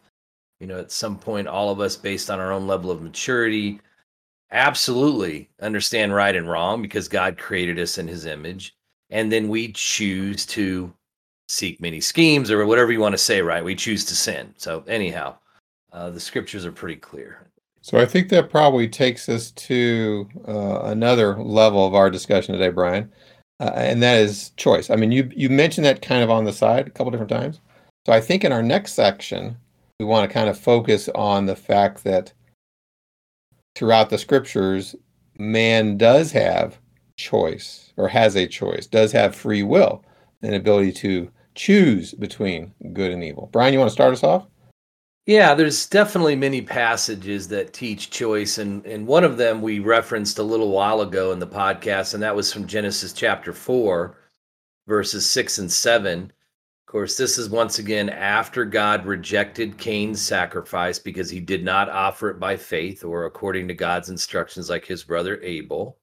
[0.60, 3.82] you know, at some point all of us based on our own level of maturity,
[4.52, 8.76] absolutely understand right and wrong because God created us in his image.
[9.12, 10.92] and then we choose to
[11.48, 13.64] seek many schemes or whatever you want to say, right?
[13.64, 14.54] We choose to sin.
[14.58, 15.38] So, anyhow,
[15.94, 17.48] uh, the scriptures are pretty clear.
[17.82, 22.70] So, I think that probably takes us to uh, another level of our discussion today,
[22.70, 23.12] Brian,
[23.60, 24.90] uh, and that is choice.
[24.90, 27.62] I mean, you you mentioned that kind of on the side a couple different times.
[28.06, 29.56] So, I think in our next section,
[30.00, 32.34] we want to kind of focus on the fact that
[33.76, 34.96] throughout the scriptures,
[35.38, 36.80] man does have
[37.18, 40.04] choice or has a choice, does have free will,
[40.42, 43.50] an ability to choose between good and evil.
[43.52, 44.48] Brian, you want to start us off?
[45.26, 50.38] Yeah, there's definitely many passages that teach choice, and and one of them we referenced
[50.38, 54.18] a little while ago in the podcast, and that was from Genesis chapter four,
[54.88, 56.32] verses six and seven.
[56.88, 61.90] Of course, this is once again after God rejected Cain's sacrifice because he did not
[61.90, 65.98] offer it by faith or according to God's instructions, like his brother Abel.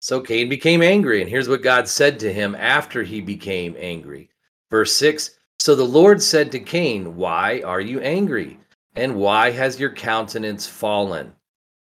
[0.00, 4.30] So Cain became angry, and here's what God said to him after he became angry.
[4.68, 8.58] Verse 6 So the Lord said to Cain, Why are you angry?
[8.96, 11.32] And why has your countenance fallen?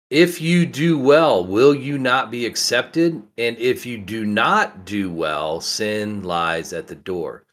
[0.08, 3.22] If you do well, will you not be accepted?
[3.36, 7.44] And if you do not do well, sin lies at the door.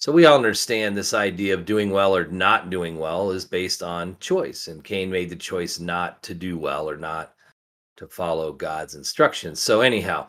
[0.00, 3.82] So we all understand this idea of doing well or not doing well is based
[3.82, 4.66] on choice.
[4.66, 7.34] And Cain made the choice not to do well or not
[7.98, 9.60] to follow God's instructions.
[9.60, 10.26] So, anyhow,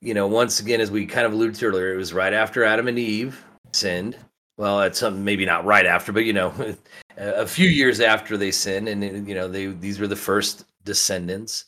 [0.00, 2.64] you know, once again, as we kind of alluded to earlier, it was right after
[2.64, 4.16] Adam and Eve sinned.
[4.56, 6.52] Well, it's something maybe not right after, but you know,
[7.16, 11.66] a few years after they sinned, and you know, they these were the first descendants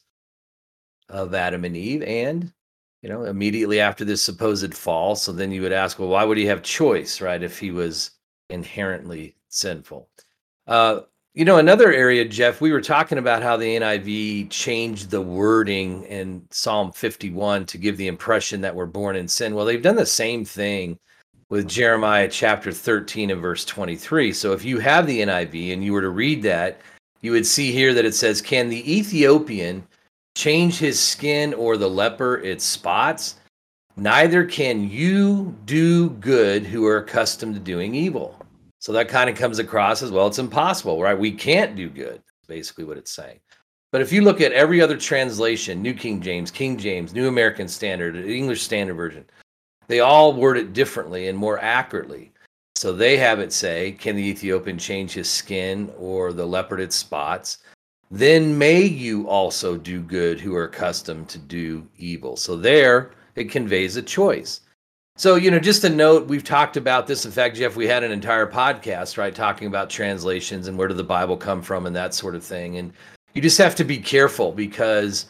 [1.08, 2.52] of Adam and Eve, and
[3.02, 5.16] you know, immediately after this supposed fall.
[5.16, 7.42] So then you would ask, well, why would he have choice, right?
[7.42, 8.12] If he was
[8.50, 10.08] inherently sinful.
[10.66, 11.00] Uh,
[11.34, 16.02] you know, another area, Jeff, we were talking about how the NIV changed the wording
[16.04, 19.54] in Psalm 51 to give the impression that we're born in sin.
[19.54, 20.98] Well, they've done the same thing
[21.48, 24.32] with Jeremiah chapter 13 and verse 23.
[24.32, 26.80] So if you have the NIV and you were to read that,
[27.22, 29.86] you would see here that it says, Can the Ethiopian
[30.36, 33.36] change his skin or the leper its spots?
[33.96, 38.36] Neither can you do good who are accustomed to doing evil.
[38.78, 41.18] So that kind of comes across as well, it's impossible, right?
[41.18, 43.40] We can't do good, basically what it's saying.
[43.92, 47.68] But if you look at every other translation, New King James, King James, New American
[47.68, 49.24] Standard, English Standard Version,
[49.88, 52.32] they all word it differently and more accurately.
[52.76, 56.96] So they have it say, Can the Ethiopian change his skin or the leopard its
[56.96, 57.58] spots?
[58.10, 62.36] Then may you also do good who are accustomed to do evil.
[62.36, 64.62] So there it conveys a choice.
[65.16, 67.24] So, you know, just a note, we've talked about this.
[67.24, 70.96] In fact, Jeff, we had an entire podcast, right, talking about translations and where did
[70.96, 72.78] the Bible come from and that sort of thing.
[72.78, 72.92] And
[73.34, 75.26] you just have to be careful because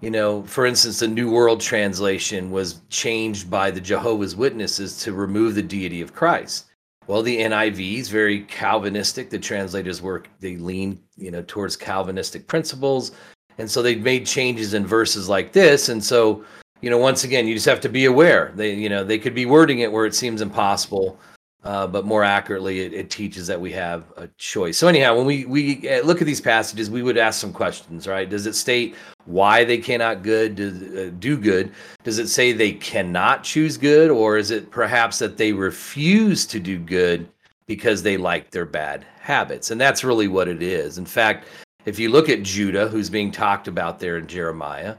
[0.00, 5.12] you know, for instance, the New World Translation was changed by the Jehovah's Witnesses to
[5.12, 6.66] remove the deity of Christ.
[7.10, 9.30] Well, the NIV is very Calvinistic.
[9.30, 13.10] The translators work, they lean, you know, towards Calvinistic principles.
[13.58, 15.88] And so they've made changes in verses like this.
[15.88, 16.44] And so,
[16.82, 18.52] you know, once again, you just have to be aware.
[18.54, 21.18] They, you know, they could be wording it where it seems impossible
[21.62, 24.78] uh, but more accurately, it, it, teaches that we have a choice.
[24.78, 28.08] So anyhow, when we we uh, look at these passages, we would ask some questions,
[28.08, 28.28] right?
[28.28, 28.94] Does it state
[29.26, 31.72] why they cannot good do, uh, do good?
[32.02, 36.58] Does it say they cannot choose good, or is it perhaps that they refuse to
[36.58, 37.28] do good
[37.66, 39.70] because they like their bad habits?
[39.70, 40.96] And that's really what it is.
[40.96, 41.46] In fact,
[41.84, 44.96] if you look at Judah, who's being talked about there in Jeremiah,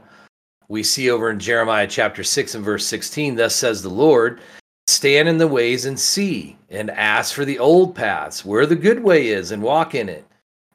[0.68, 4.40] we see over in Jeremiah chapter 6 and verse 16, thus says the Lord,
[4.86, 9.02] stand in the ways and see, and ask for the old paths, where the good
[9.02, 10.24] way is, and walk in it.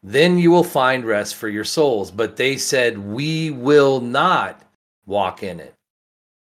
[0.04, 2.12] Then you will find rest for your souls.
[2.12, 4.62] But they said, We will not
[5.06, 5.74] walk in it.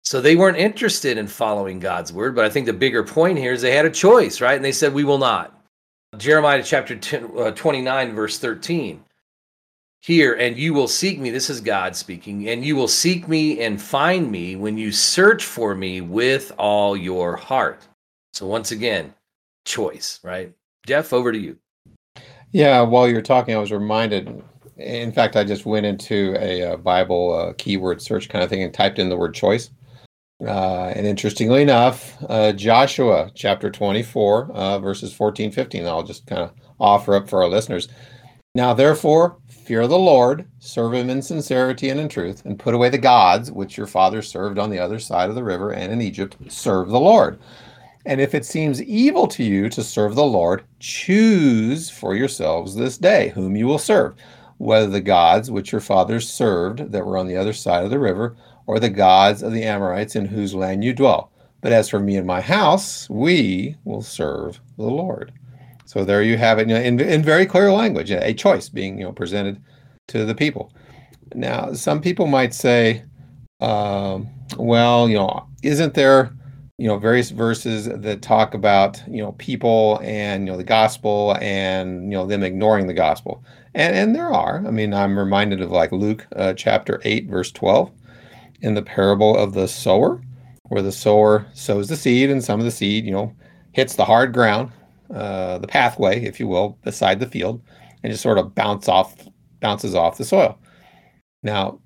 [0.02, 2.34] So they weren't interested in following God's word.
[2.34, 4.56] But I think the bigger point here is they had a choice, right?
[4.56, 5.58] And they said, We will not.
[6.16, 9.04] Jeremiah chapter 10, uh, 29, verse 13
[10.04, 13.64] here and you will seek me this is god speaking and you will seek me
[13.64, 17.80] and find me when you search for me with all your heart.
[18.34, 19.14] So once again
[19.64, 20.52] choice right?
[20.86, 21.56] Jeff over to you.
[22.52, 24.42] Yeah while you're talking i was reminded
[24.76, 28.50] in fact i just went into a, a uh, bible uh, keyword search kind of
[28.50, 29.70] thing and typed in the word choice.
[30.46, 36.42] Uh, and interestingly enough uh, joshua chapter 24 uh, verses 14 15 i'll just kind
[36.42, 37.88] of offer up for our listeners.
[38.54, 42.90] Now therefore Fear the Lord, serve him in sincerity and in truth, and put away
[42.90, 46.02] the gods which your fathers served on the other side of the river and in
[46.02, 46.36] Egypt.
[46.48, 47.38] Serve the Lord.
[48.04, 52.98] And if it seems evil to you to serve the Lord, choose for yourselves this
[52.98, 54.14] day whom you will serve,
[54.58, 57.98] whether the gods which your fathers served that were on the other side of the
[57.98, 58.36] river,
[58.66, 61.32] or the gods of the Amorites in whose land you dwell.
[61.62, 65.32] But as for me and my house, we will serve the Lord.
[65.84, 68.98] So there you have it you know, in, in very clear language, a choice being
[68.98, 69.62] you know presented
[70.08, 70.72] to the people.
[71.34, 73.04] Now, some people might say,
[73.60, 74.28] um,
[74.58, 76.32] well, you know, isn't there
[76.78, 81.36] you know various verses that talk about you know people and you know the gospel
[81.40, 83.44] and you know them ignoring the gospel?
[83.74, 84.64] And and there are.
[84.66, 87.90] I mean i'm reminded of like luke uh, chapter 8 verse 12
[88.62, 90.20] in the parable of the sower
[90.64, 93.32] where the sower sows the seed and some of the seed you know
[93.72, 94.70] hits the hard ground
[95.14, 97.62] uh, the pathway if you will beside the field
[98.02, 99.14] and just sort of bounce off
[99.60, 100.58] bounces off the soil
[101.42, 101.78] now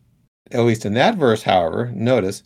[0.50, 2.42] at least in that verse however notice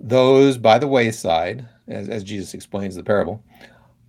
[0.00, 3.44] those by the wayside, as, as Jesus explains the parable,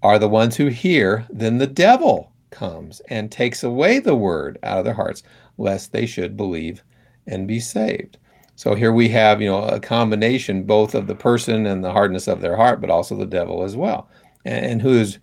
[0.02, 1.28] are the ones who hear.
[1.30, 5.24] Then the devil comes and takes away the word out of their hearts,
[5.58, 6.84] lest they should believe
[7.28, 8.18] and be saved.
[8.56, 12.28] So here we have, you know, a combination both of the person and the hardness
[12.28, 14.10] of their heart, but also the devil as well,
[14.46, 15.20] and, and who is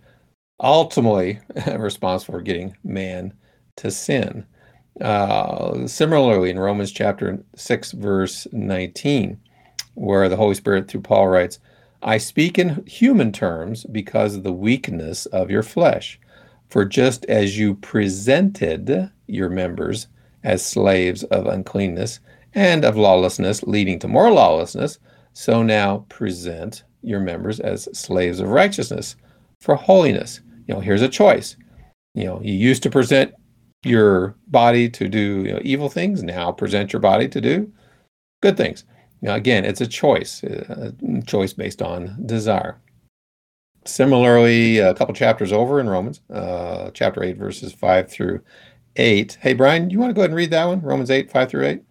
[0.59, 1.39] ultimately
[1.77, 3.33] responsible for getting man
[3.77, 4.45] to sin.
[5.01, 9.39] Uh, similarly, in Romans chapter 6, verse 19,
[9.95, 11.59] where the Holy Spirit through Paul writes,
[12.01, 16.19] I speak in human terms because of the weakness of your flesh.
[16.69, 20.07] For just as you presented your members
[20.43, 22.19] as slaves of uncleanness
[22.53, 24.99] and of lawlessness, leading to more lawlessness,
[25.33, 29.15] so now present your members as slaves of righteousness
[29.59, 30.41] for holiness.
[30.69, 31.55] You know, here's a choice.
[32.13, 33.33] You know, you used to present
[33.83, 36.21] your body to do you know, evil things.
[36.21, 37.73] Now present your body to do
[38.43, 38.83] good things.
[39.23, 40.93] Now, again, it's a choice, a
[41.25, 42.79] choice based on desire.
[43.85, 48.41] Similarly, a couple chapters over in Romans, uh, chapter 8, verses 5 through
[48.95, 49.39] 8.
[49.41, 50.81] Hey, Brian, you want to go ahead and read that one?
[50.81, 51.83] Romans 8, 5 through 8?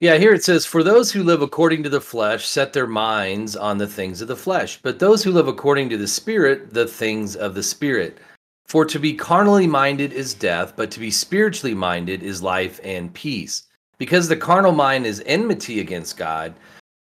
[0.00, 3.56] Yeah, here it says, For those who live according to the flesh set their minds
[3.56, 6.86] on the things of the flesh, but those who live according to the Spirit, the
[6.86, 8.18] things of the Spirit.
[8.66, 13.14] For to be carnally minded is death, but to be spiritually minded is life and
[13.14, 13.64] peace.
[13.98, 16.54] Because the carnal mind is enmity against God,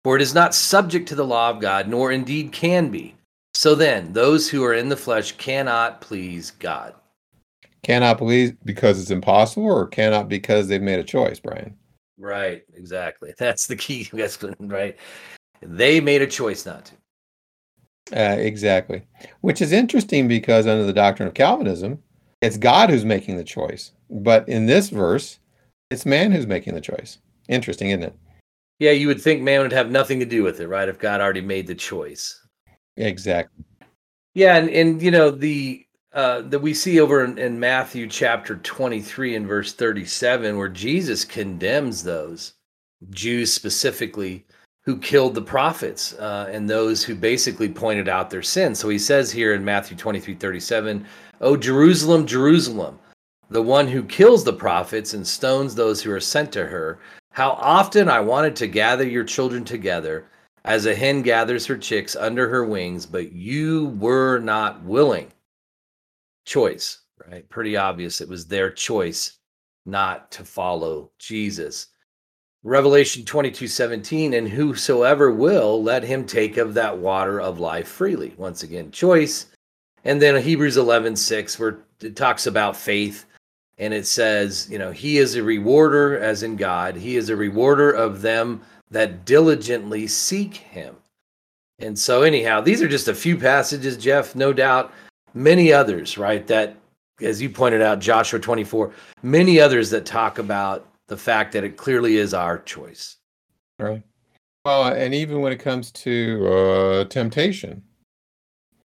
[0.04, 3.16] for it is not subject to the law of God, nor indeed can be.
[3.54, 6.94] So then, those who are in the flesh cannot please God.
[7.84, 11.76] Cannot please because it's impossible, or cannot because they've made a choice, Brian?
[12.22, 13.34] Right, exactly.
[13.38, 14.08] That's the key.
[14.14, 14.96] That's right.
[15.62, 16.96] They made a choice not to.
[18.14, 19.04] Uh, exactly.
[19.42, 22.02] Which is interesting because under the doctrine of Calvinism,
[22.42, 23.92] it's God who's making the choice.
[24.10, 25.40] But in this verse,
[25.90, 27.20] it's man who's making the choice.
[27.48, 28.16] Interesting, isn't it?
[28.80, 30.90] Yeah, you would think man would have nothing to do with it, right?
[30.90, 32.40] If God already made the choice.
[32.98, 33.64] Exactly.
[34.34, 38.58] Yeah, and and you know the uh, that we see over in, in Matthew chapter
[38.58, 42.54] 23 and verse 37, where Jesus condemns those
[43.10, 44.46] Jews specifically
[44.84, 48.76] who killed the prophets uh, and those who basically pointed out their sin.
[48.76, 51.06] So he says here in Matthew 23 37,
[51.40, 53.00] Oh, Jerusalem, Jerusalem,
[53.50, 57.00] the one who kills the prophets and stones those who are sent to her.
[57.32, 60.26] How often I wanted to gather your children together
[60.66, 65.32] as a hen gathers her chicks under her wings, but you were not willing.
[66.46, 67.48] Choice, right?
[67.50, 68.22] Pretty obvious.
[68.22, 69.38] It was their choice
[69.86, 71.88] not to follow Jesus.
[72.64, 78.34] Revelation 22 17, and whosoever will, let him take of that water of life freely.
[78.38, 79.48] Once again, choice.
[80.04, 83.26] And then Hebrews 11 6, where it talks about faith
[83.78, 87.36] and it says, you know, he is a rewarder, as in God, he is a
[87.36, 88.62] rewarder of them
[88.92, 90.96] that diligently seek him.
[91.80, 94.94] And so, anyhow, these are just a few passages, Jeff, no doubt,
[95.34, 96.46] many others, right?
[96.48, 96.76] That,
[97.22, 98.92] as you pointed out, Joshua 24,
[99.24, 103.18] many others that talk about the fact that it clearly is our choice.
[103.80, 104.04] Right.
[104.66, 107.84] Well, and even when it comes to uh, temptation,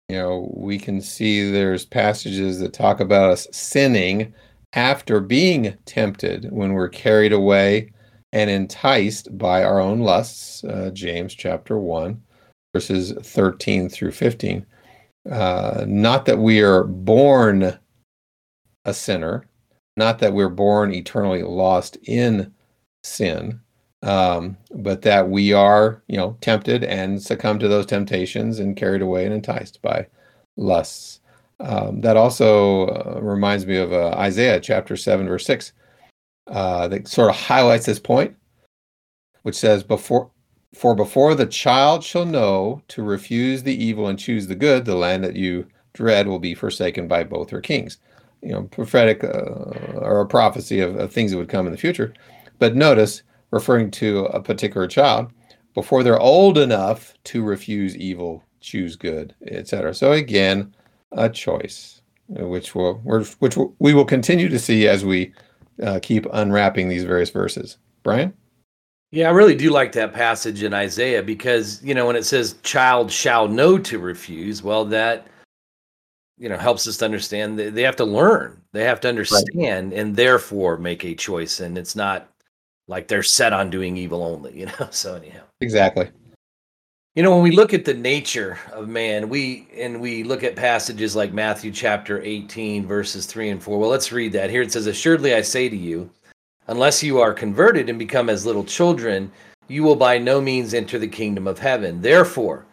[0.09, 4.33] you know, we can see there's passages that talk about us sinning
[4.75, 7.91] after being tempted when we're carried away
[8.33, 12.21] and enticed by our own lusts, uh, James chapter 1,
[12.75, 14.67] verses 13 through 15.
[15.31, 17.79] Uh, not that we are born
[18.85, 19.47] a sinner,
[19.97, 22.53] not that we're born eternally lost in
[23.03, 23.61] sin,
[24.03, 29.01] um, but that we are, you know, tempted and succumb to those temptations and carried
[29.01, 30.07] away and enticed by
[30.57, 31.21] lusts.
[31.61, 35.73] Um, that also uh, reminds me of uh, Isaiah chapter 7, verse 6,
[36.49, 38.37] uh, that sort of highlights this point,
[39.43, 40.31] which says, before,
[40.75, 44.97] For before the child shall know to refuse the evil and choose the good, the
[44.97, 47.99] land that you dread will be forsaken by both her kings.
[48.43, 51.79] You know, prophetic uh, or a prophecy of, of things that would come in the
[51.79, 52.13] future.
[52.59, 55.31] But notice, referring to a particular child,
[55.75, 59.95] before they're old enough to refuse evil choose good, etc.
[59.95, 60.75] So again,
[61.13, 62.95] a choice, which will
[63.39, 65.33] which we will continue to see as we
[65.83, 67.77] uh, keep unwrapping these various verses.
[68.03, 68.33] Brian.
[69.15, 72.57] Yeah, I really do like that passage in Isaiah because, you know, when it says
[72.65, 75.29] child shall know to refuse, well, that,
[76.37, 78.61] you know, helps us to understand that they have to learn.
[78.73, 80.01] They have to understand right.
[80.01, 81.61] and therefore make a choice.
[81.61, 82.29] And it's not
[82.89, 84.89] like they're set on doing evil only, you know?
[84.91, 85.43] So, anyhow.
[85.61, 86.11] Exactly.
[87.15, 90.57] You know, when we look at the nature of man, we and we look at
[90.57, 93.79] passages like Matthew chapter 18, verses 3 and 4.
[93.79, 94.51] Well, let's read that.
[94.51, 96.11] Here it says, Assuredly I say to you,
[96.67, 99.31] Unless you are converted and become as little children,
[99.69, 102.01] you will by no means enter the kingdom of heaven.
[102.01, 102.65] Therefore,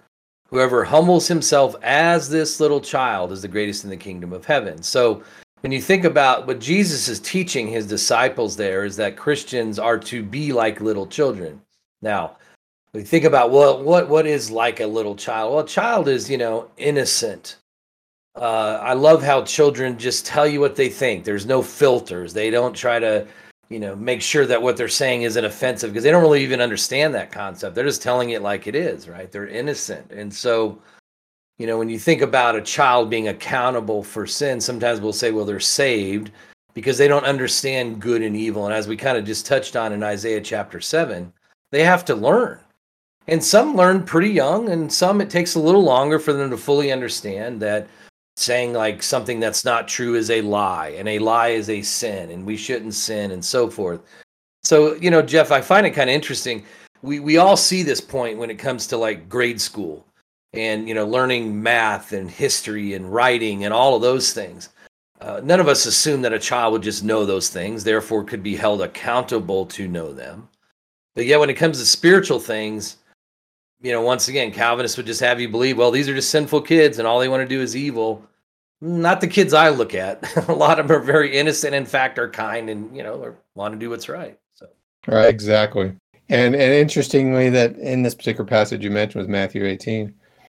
[0.49, 4.81] whoever humbles himself as this little child is the greatest in the kingdom of heaven.
[4.81, 5.23] So,
[5.61, 9.99] when you think about what Jesus is teaching his disciples there is that Christians are
[9.99, 11.61] to be like little children.
[12.01, 12.37] Now,
[12.93, 15.53] we think about well, what what is like a little child?
[15.53, 17.57] Well, a child is, you know, innocent.
[18.35, 21.23] Uh, I love how children just tell you what they think.
[21.23, 22.33] There's no filters.
[22.33, 23.27] They don't try to
[23.71, 26.59] you know make sure that what they're saying isn't offensive because they don't really even
[26.59, 27.73] understand that concept.
[27.73, 29.31] They're just telling it like it is right?
[29.31, 30.11] They're innocent.
[30.11, 30.77] And so
[31.57, 35.31] you know when you think about a child being accountable for sin sometimes we'll say
[35.31, 36.31] well they're saved
[36.73, 38.65] because they don't understand good and evil.
[38.65, 41.31] And as we kind of just touched on in isaiah chapter 7
[41.71, 42.59] they have to learn.
[43.27, 46.57] And some learn pretty young and some it takes a little longer for them to
[46.57, 47.87] fully understand that
[48.37, 52.31] saying like something that's not true is a lie and a lie is a sin
[52.31, 54.01] and we shouldn't sin and so forth.
[54.63, 56.63] So, you know, Jeff, I find it kind of interesting.
[57.01, 60.05] We we all see this point when it comes to like grade school
[60.53, 64.69] and you know learning math and history and writing and all of those things.
[65.19, 68.41] Uh, none of us assume that a child would just know those things, therefore could
[68.41, 70.47] be held accountable to know them.
[71.13, 72.97] But yet, when it comes to spiritual things,
[73.81, 76.61] you know, once again, Calvinists would just have you believe, well, these are just sinful
[76.61, 78.23] kids and all they want to do is evil.
[78.79, 80.23] Not the kids I look at.
[80.49, 83.73] a lot of them are very innocent, in fact, are kind and, you know, want
[83.73, 84.37] to do what's right.
[84.53, 84.67] So,
[85.07, 85.93] right, exactly.
[86.29, 90.13] And, and interestingly, that in this particular passage you mentioned with Matthew 18,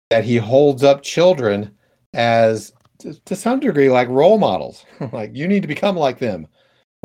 [0.09, 1.71] that he holds up children
[2.13, 4.86] as to, to some degree like role models.
[5.11, 6.47] like you need to become like them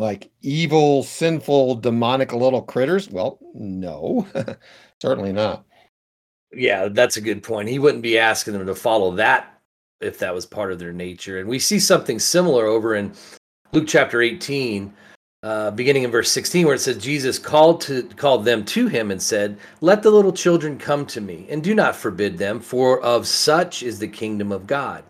[0.00, 3.10] like evil, sinful, demonic little critters?
[3.10, 4.26] Well, no,
[5.02, 5.64] certainly not.
[6.52, 7.68] Yeah, that's a good point.
[7.68, 9.60] He wouldn't be asking them to follow that
[10.00, 11.38] if that was part of their nature.
[11.38, 13.12] And we see something similar over in
[13.72, 14.92] Luke chapter 18,
[15.42, 19.10] uh, beginning in verse 16, where it says, Jesus called to called them to him
[19.10, 23.00] and said, Let the little children come to me, and do not forbid them, for
[23.00, 25.04] of such is the kingdom of God.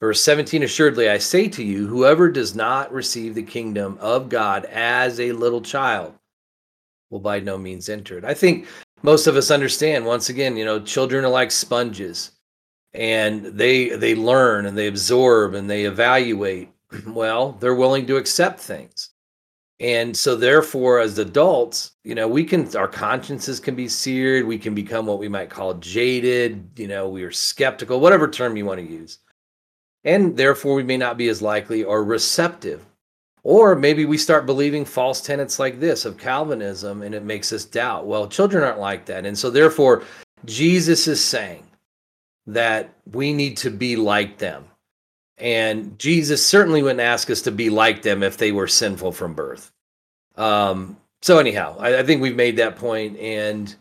[0.00, 4.64] Verse 17, assuredly I say to you, whoever does not receive the kingdom of God
[4.64, 6.14] as a little child
[7.10, 8.24] will by no means enter it.
[8.24, 8.66] I think
[9.02, 12.32] most of us understand once again you know children are like sponges
[12.94, 16.70] and they they learn and they absorb and they evaluate.
[17.06, 19.10] Well they're willing to accept things.
[19.80, 24.58] And so therefore as adults you know we can our consciences can be seared we
[24.58, 28.66] can become what we might call jaded you know we are skeptical whatever term you
[28.66, 29.18] want to use.
[30.04, 32.84] And therefore we may not be as likely or receptive
[33.44, 37.64] or maybe we start believing false tenets like this of Calvinism and it makes us
[37.64, 38.06] doubt.
[38.06, 39.26] Well, children aren't like that.
[39.26, 40.04] And so, therefore,
[40.44, 41.64] Jesus is saying
[42.46, 44.64] that we need to be like them.
[45.38, 49.34] And Jesus certainly wouldn't ask us to be like them if they were sinful from
[49.34, 49.72] birth.
[50.36, 53.74] Um, so, anyhow, I, I think we've made that point, and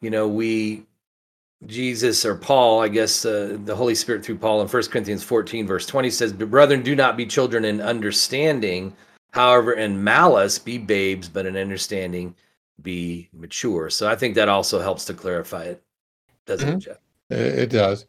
[0.00, 0.85] you know, we
[1.64, 5.66] Jesus or Paul, I guess uh, the Holy Spirit through Paul in 1 Corinthians 14,
[5.66, 8.94] verse 20 says, Brethren, do not be children in understanding,
[9.36, 12.34] However, in malice, be babes, but in understanding,
[12.80, 13.90] be mature.
[13.90, 15.82] So I think that also helps to clarify it,
[16.46, 16.78] doesn't mm-hmm.
[16.78, 16.96] it, Jeff?
[17.28, 18.06] It does.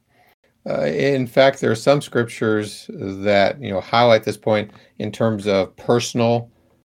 [0.66, 5.48] Uh, in fact, there are some scriptures that you know highlight this point in terms
[5.48, 6.50] of personal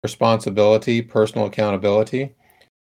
[0.05, 2.32] responsibility, personal accountability.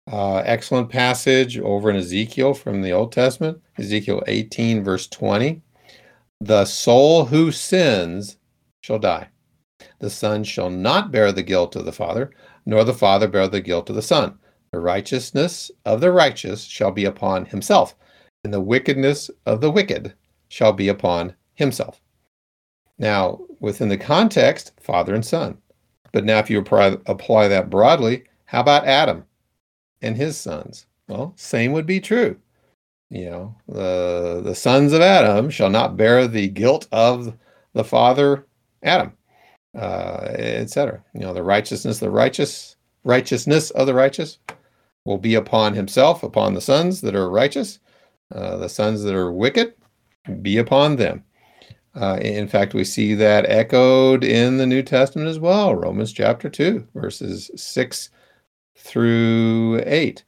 [0.09, 5.61] Uh, excellent passage over in Ezekiel from the Old Testament, Ezekiel 18, verse 20.
[6.39, 8.37] The soul who sins
[8.79, 9.27] shall die.
[9.99, 12.31] The Son shall not bear the guilt of the Father,
[12.65, 14.39] nor the Father bear the guilt of the Son.
[14.71, 17.93] The righteousness of the righteous shall be upon himself,
[18.45, 20.13] and the wickedness of the wicked
[20.47, 21.99] shall be upon himself.
[22.97, 25.57] Now, within the context, Father and Son.
[26.13, 29.25] But now, if you apply that broadly, how about Adam
[30.01, 30.85] and his sons?
[31.07, 32.37] Well, same would be true.
[33.09, 37.33] You know, the, the sons of Adam shall not bear the guilt of
[37.73, 38.45] the father
[38.83, 39.13] Adam
[39.77, 41.03] uh, etc.
[41.13, 44.39] You know, the righteousness, the righteous righteousness of the righteous
[45.05, 47.79] will be upon himself, upon the sons that are righteous,
[48.33, 49.73] uh, the sons that are wicked
[50.41, 51.23] be upon them.
[51.95, 56.49] Uh, in fact, we see that echoed in the New Testament as well, Romans chapter
[56.49, 58.09] 2, verses 6
[58.77, 60.23] through 8.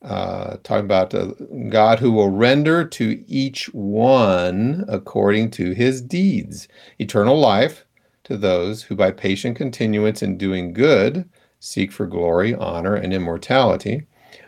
[0.00, 1.32] Uh, talking about uh,
[1.68, 6.68] God who will render to each one according to his deeds
[7.00, 7.84] eternal life
[8.22, 11.28] to those who, by patient continuance in doing good,
[11.60, 14.06] seek for glory, honor, and immortality.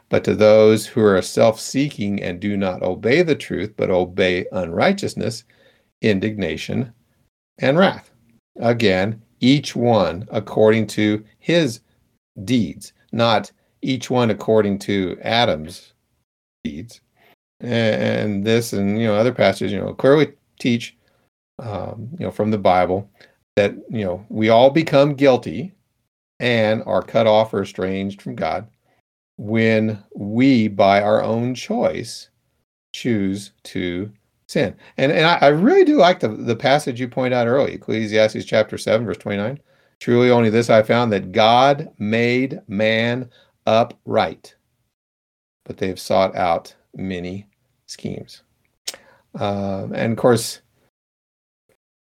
[0.08, 4.46] But to those who are self seeking and do not obey the truth, but obey
[4.52, 5.44] unrighteousness,
[6.02, 6.92] indignation,
[7.58, 8.10] and wrath.
[8.60, 11.80] Again, each one according to his
[12.44, 13.50] deeds, not
[13.82, 15.92] each one according to Adam's
[16.64, 17.00] deeds.
[17.60, 20.96] And this and you know other passages, you know, clearly teach,
[21.58, 23.10] um, you know, from the Bible
[23.56, 25.72] that you know we all become guilty
[26.38, 28.66] and are cut off or estranged from God
[29.36, 32.28] when we, by our own choice,
[32.94, 34.10] choose to
[34.48, 34.74] sin.
[34.96, 38.44] And and I, I, really do like the, the passage you point out early, Ecclesiastes
[38.44, 39.58] chapter 7, verse 29.
[40.00, 43.30] Truly only this I found that God made man
[43.66, 44.54] upright,
[45.64, 47.46] but they have sought out many
[47.86, 48.42] schemes.
[49.38, 50.62] Um, and of course,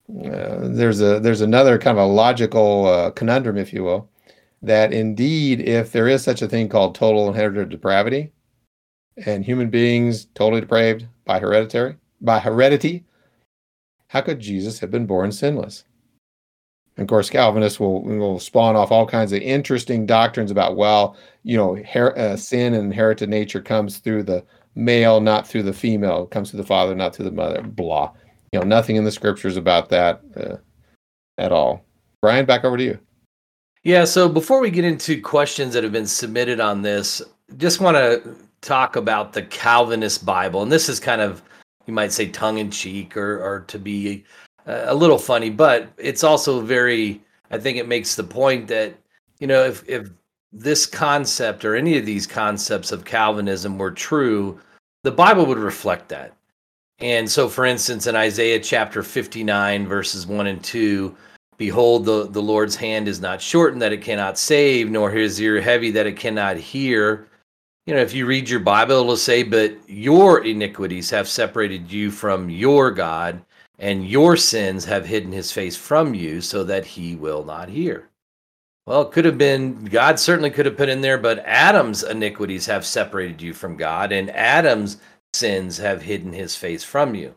[0.09, 4.09] uh, there's a there's another kind of a logical uh, conundrum, if you will,
[4.61, 8.31] that indeed, if there is such a thing called total inherited depravity,
[9.25, 13.03] and human beings totally depraved by hereditary by heredity,
[14.07, 15.83] how could Jesus have been born sinless?
[16.97, 21.15] And of course, Calvinists will will spawn off all kinds of interesting doctrines about well,
[21.43, 24.43] you know, her, uh, sin and inherited nature comes through the
[24.75, 26.23] male, not through the female.
[26.23, 27.61] It comes through the father, not through the mother.
[27.61, 28.11] Blah.
[28.51, 30.57] You know, nothing in the scriptures about that uh,
[31.37, 31.85] at all.
[32.21, 32.99] Brian, back over to you.
[33.83, 34.05] Yeah.
[34.05, 37.21] So before we get into questions that have been submitted on this,
[37.57, 41.43] just want to talk about the Calvinist Bible, and this is kind of
[41.85, 44.25] you might say tongue in cheek or or to be
[44.67, 47.21] a little funny, but it's also very.
[47.49, 48.93] I think it makes the point that
[49.39, 50.09] you know if if
[50.51, 54.59] this concept or any of these concepts of Calvinism were true,
[55.03, 56.33] the Bible would reflect that.
[56.99, 61.15] And so, for instance, in Isaiah chapter 59, verses 1 and 2,
[61.57, 65.61] behold, the, the Lord's hand is not shortened that it cannot save, nor his ear
[65.61, 67.27] heavy that it cannot hear.
[67.85, 72.09] You know, if you read your Bible, it'll say, But your iniquities have separated you
[72.09, 73.41] from your God,
[73.79, 78.09] and your sins have hidden his face from you so that he will not hear.
[78.85, 82.65] Well, it could have been, God certainly could have put in there, but Adam's iniquities
[82.67, 84.97] have separated you from God, and Adam's
[85.33, 87.35] sins have hidden his face from you.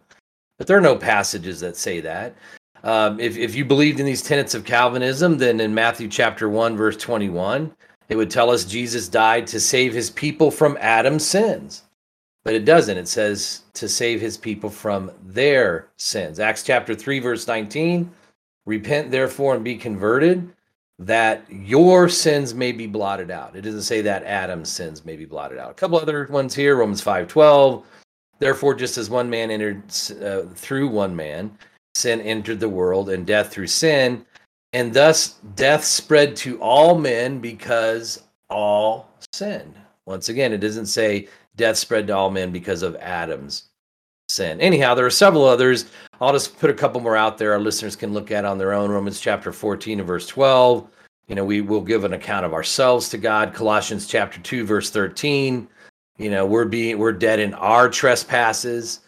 [0.58, 2.36] But there are no passages that say that.
[2.84, 6.76] Um, if, if you believed in these tenets of Calvinism, then in Matthew chapter 1,
[6.76, 7.74] verse 21,
[8.08, 11.82] it would tell us Jesus died to save his people from Adam's sins.
[12.44, 12.96] But it doesn't.
[12.96, 16.40] It says to save his people from their sins.
[16.40, 18.10] Acts chapter 3, verse 19
[18.66, 20.52] Repent therefore and be converted,
[20.98, 23.56] that your sins may be blotted out.
[23.56, 25.70] It doesn't say that Adam's sins may be blotted out.
[25.70, 27.84] A couple other ones here Romans 5 12.
[28.38, 29.82] Therefore, just as one man entered
[30.22, 31.56] uh, through one man,
[31.94, 34.24] sin entered the world, and death through sin.
[34.72, 39.74] And thus death spread to all men because all sinned.
[40.06, 43.64] Once again, it doesn't say death spread to all men because of Adam's
[44.28, 44.60] sin.
[44.60, 45.86] Anyhow, there are several others.
[46.20, 48.72] I'll just put a couple more out there our listeners can look at on their
[48.72, 48.90] own.
[48.90, 50.88] Romans chapter 14 and verse 12.
[51.26, 53.54] You know, we will give an account of ourselves to God.
[53.54, 55.68] Colossians chapter 2, verse 13.
[56.18, 59.00] You know, we're being we're dead in our trespasses,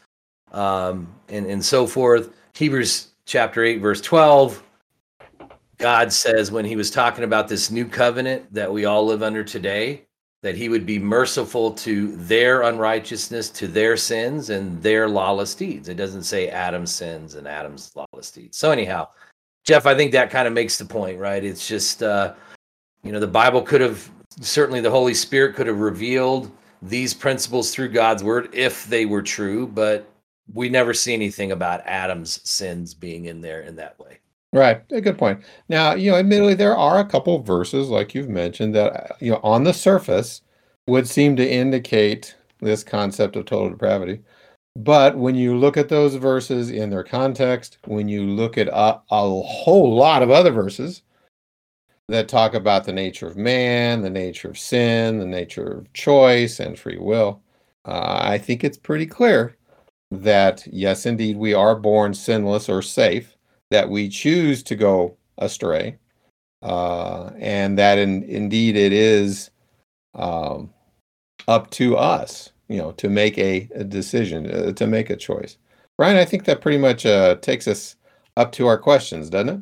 [0.53, 2.33] um, and, and so forth.
[2.55, 4.63] Hebrews chapter 8, verse 12.
[5.79, 9.43] God says when he was talking about this new covenant that we all live under
[9.43, 10.05] today,
[10.43, 15.89] that he would be merciful to their unrighteousness, to their sins, and their lawless deeds.
[15.89, 18.59] It doesn't say Adam's sins and Adam's lawless deeds.
[18.59, 19.09] So, anyhow,
[19.65, 21.45] Jeff, I think that kind of makes the point, right?
[21.45, 22.35] It's just, uh,
[23.05, 26.51] you know, the Bible could have, certainly the Holy Spirit could have revealed
[26.83, 30.11] these principles through God's word if they were true, but
[30.53, 34.19] we never see anything about Adam's sins being in there in that way.
[34.53, 34.83] Right.
[34.91, 35.43] A good point.
[35.69, 39.41] Now, you know, admittedly, there are a couple verses, like you've mentioned, that, you know,
[39.43, 40.43] on the surface
[40.87, 44.21] would seem to indicate this concept of total depravity.
[44.77, 49.01] But when you look at those verses in their context, when you look at a,
[49.11, 51.03] a whole lot of other verses
[52.09, 56.61] that talk about the nature of man, the nature of sin, the nature of choice
[56.61, 57.41] and free will,
[57.87, 59.57] uh, I think it's pretty clear
[60.11, 63.32] that, yes, indeed, we are born sinless or safe
[63.73, 65.99] that we choose to go astray,
[66.63, 69.51] uh, and that in, indeed it is
[70.15, 70.71] um,
[71.49, 75.59] up to us, you know, to make a, a decision, uh, to make a choice.
[75.99, 77.97] Brian, I think that pretty much uh, takes us
[78.37, 79.61] up to our questions, doesn't it?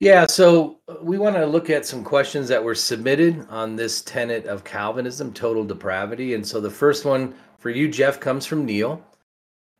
[0.00, 4.02] Yeah, so uh, we want to look at some questions that were submitted on this
[4.02, 6.34] tenet of Calvinism, total depravity.
[6.34, 9.02] And so the first one for you, Jeff, comes from Neil.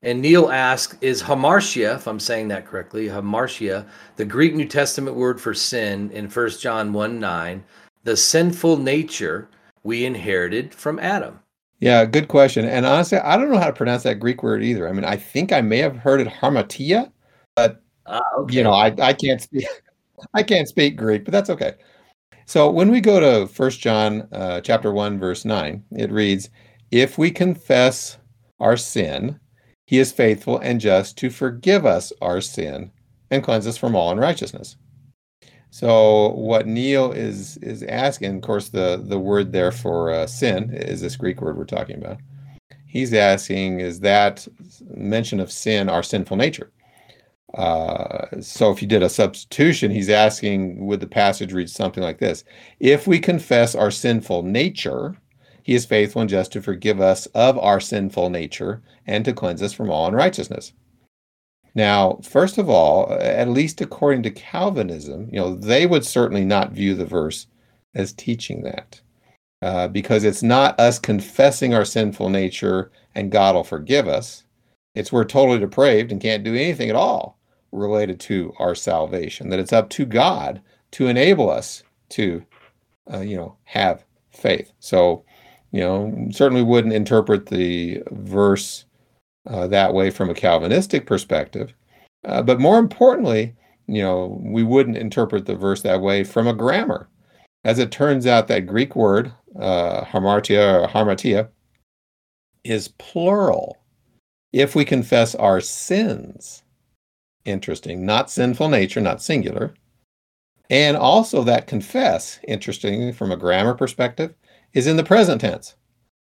[0.05, 3.87] And Neil asks, is hamartia, if I'm saying that correctly, hamartia,
[4.17, 7.65] the Greek New Testament word for sin in 1 John 1 9,
[8.03, 9.49] the sinful nature
[9.83, 11.41] we inherited from Adam?
[11.81, 12.67] Yeah, good question.
[12.67, 14.87] And honestly, I don't know how to pronounce that Greek word either.
[14.87, 17.11] I mean, I think I may have heard it harmatia,
[17.57, 18.57] but uh, okay.
[18.57, 19.67] you know, I, I can't speak
[20.35, 21.75] I can't speak Greek, but that's okay.
[22.45, 26.51] So when we go to First John uh, chapter 1 verse 9, it reads,
[26.91, 28.19] "If we confess
[28.61, 29.41] our sin,
[29.85, 32.91] he is faithful and just to forgive us our sin
[33.31, 34.77] and cleanse us from all unrighteousness."
[35.71, 40.73] So what Neil is is asking, of course, the the word there for uh, sin
[40.73, 42.19] is this Greek word we're talking about.
[42.87, 44.47] He's asking, is that
[44.95, 46.71] mention of sin our sinful nature?
[47.55, 52.19] Uh, so if you did a substitution, he's asking, would the passage read something like
[52.19, 52.45] this?
[52.79, 55.17] If we confess our sinful nature,
[55.65, 59.63] he is faithful and just to forgive us of our sinful nature and to cleanse
[59.63, 60.75] us from all unrighteousness.
[61.75, 66.73] Now, first of all, at least according to Calvinism, you know, they would certainly not
[66.73, 67.47] view the verse
[67.95, 69.01] as teaching that.
[69.63, 74.45] Uh, because it's not us confessing our sinful nature and God will forgive us.
[74.95, 77.39] It's we're totally depraved and can't do anything at all
[77.73, 80.61] related to our salvation, that it's up to God
[80.91, 82.45] to enable us to,
[83.11, 84.71] uh, you know, have faith.
[84.79, 85.25] So,
[85.75, 88.85] you know, certainly wouldn't interpret the verse
[89.49, 91.75] uh, that way from a Calvinistic perspective.
[92.25, 93.57] Uh, but more importantly,
[93.89, 97.09] you know, we wouldn't interpret the verse that way from a grammar.
[97.65, 101.49] As it turns out, that Greek word, uh, hamartia or harmatia,
[102.63, 103.79] is plural.
[104.53, 106.63] If we confess our sins,
[107.45, 109.75] interesting, not sinful nature, not singular.
[110.71, 114.35] And also that confess, interesting from a grammar perspective,
[114.75, 115.75] is in the present tense.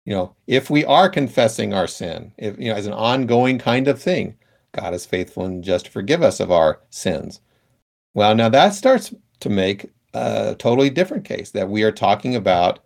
[0.06, 3.88] You know, if we are confessing our sin, if you know, as an ongoing kind
[3.88, 4.36] of thing,
[4.74, 7.42] God is faithful and just to forgive us of our sins.
[8.14, 12.80] Well, now that starts to make a totally different case that we are talking about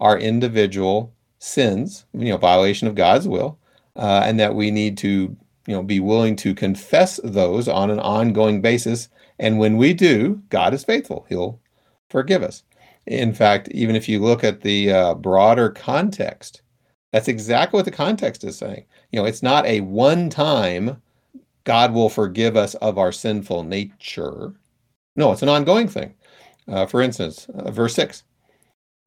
[0.00, 3.58] our individual sins, you know, violation of God's will,
[3.96, 5.36] uh, and that we need to
[5.68, 9.08] you know be willing to confess those on an ongoing basis
[9.38, 11.60] and when we do god is faithful he'll
[12.08, 12.64] forgive us
[13.08, 16.62] in fact even if you look at the uh, broader context
[17.12, 21.00] that's exactly what the context is saying you know it's not a one time
[21.64, 24.52] god will forgive us of our sinful nature
[25.16, 26.14] no it's an ongoing thing
[26.68, 28.24] uh, for instance uh, verse 6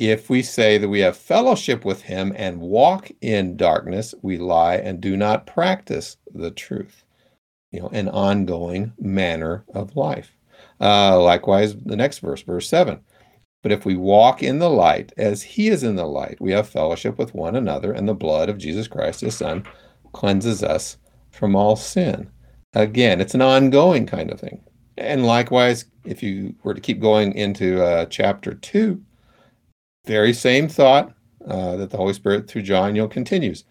[0.02, 4.78] if we say that we have fellowship with him and walk in darkness, we lie
[4.78, 7.04] and do not practice the truth.
[7.72, 10.36] You know, an ongoing manner of life.
[10.80, 13.00] Uh, likewise, the next verse, verse 7.
[13.62, 16.68] But if we walk in the light as he is in the light, we have
[16.68, 19.64] fellowship with one another, and the blood of Jesus Christ, his son,
[20.14, 20.98] cleanses us
[21.32, 22.30] from all sin.
[22.74, 24.62] Again, it's an ongoing kind of thing.
[24.98, 29.02] And likewise, if you were to keep going into uh, chapter 2,
[30.06, 31.14] very same thought
[31.48, 33.64] uh, that the Holy Spirit through John, you know, continues.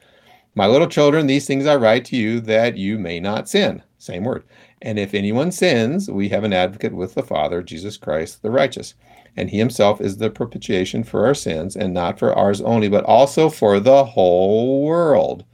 [0.54, 3.82] My little children, these things I write to you that you may not sin.
[3.98, 4.44] Same word.
[4.82, 8.94] And if anyone sins, we have an advocate with the Father, Jesus Christ the righteous.
[9.36, 13.04] And he himself is the propitiation for our sins, and not for ours only, but
[13.04, 15.44] also for the whole world.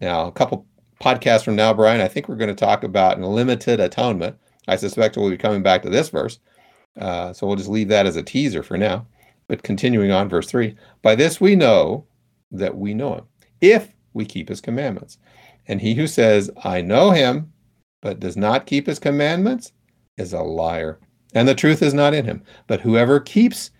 [0.00, 0.66] Now, a couple
[1.00, 4.36] podcasts from now, Brian, I think we're going to talk about limited atonement.
[4.68, 6.38] I suspect we'll be coming back to this verse.
[6.98, 9.06] Uh, so we'll just leave that as a teaser for now.
[9.48, 12.06] But continuing on, verse 3 By this we know
[12.50, 13.24] that we know him,
[13.60, 15.18] if we keep his commandments.
[15.68, 17.52] And he who says, I know him,
[18.00, 19.72] but does not keep his commandments,
[20.16, 20.98] is a liar,
[21.36, 22.42] and the truth is not in him.
[22.66, 23.70] But whoever keeps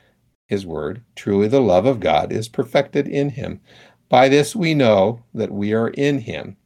[0.47, 3.63] his word, truly the love of God is perfected in him.
[4.11, 6.59] By this we know that we are in him.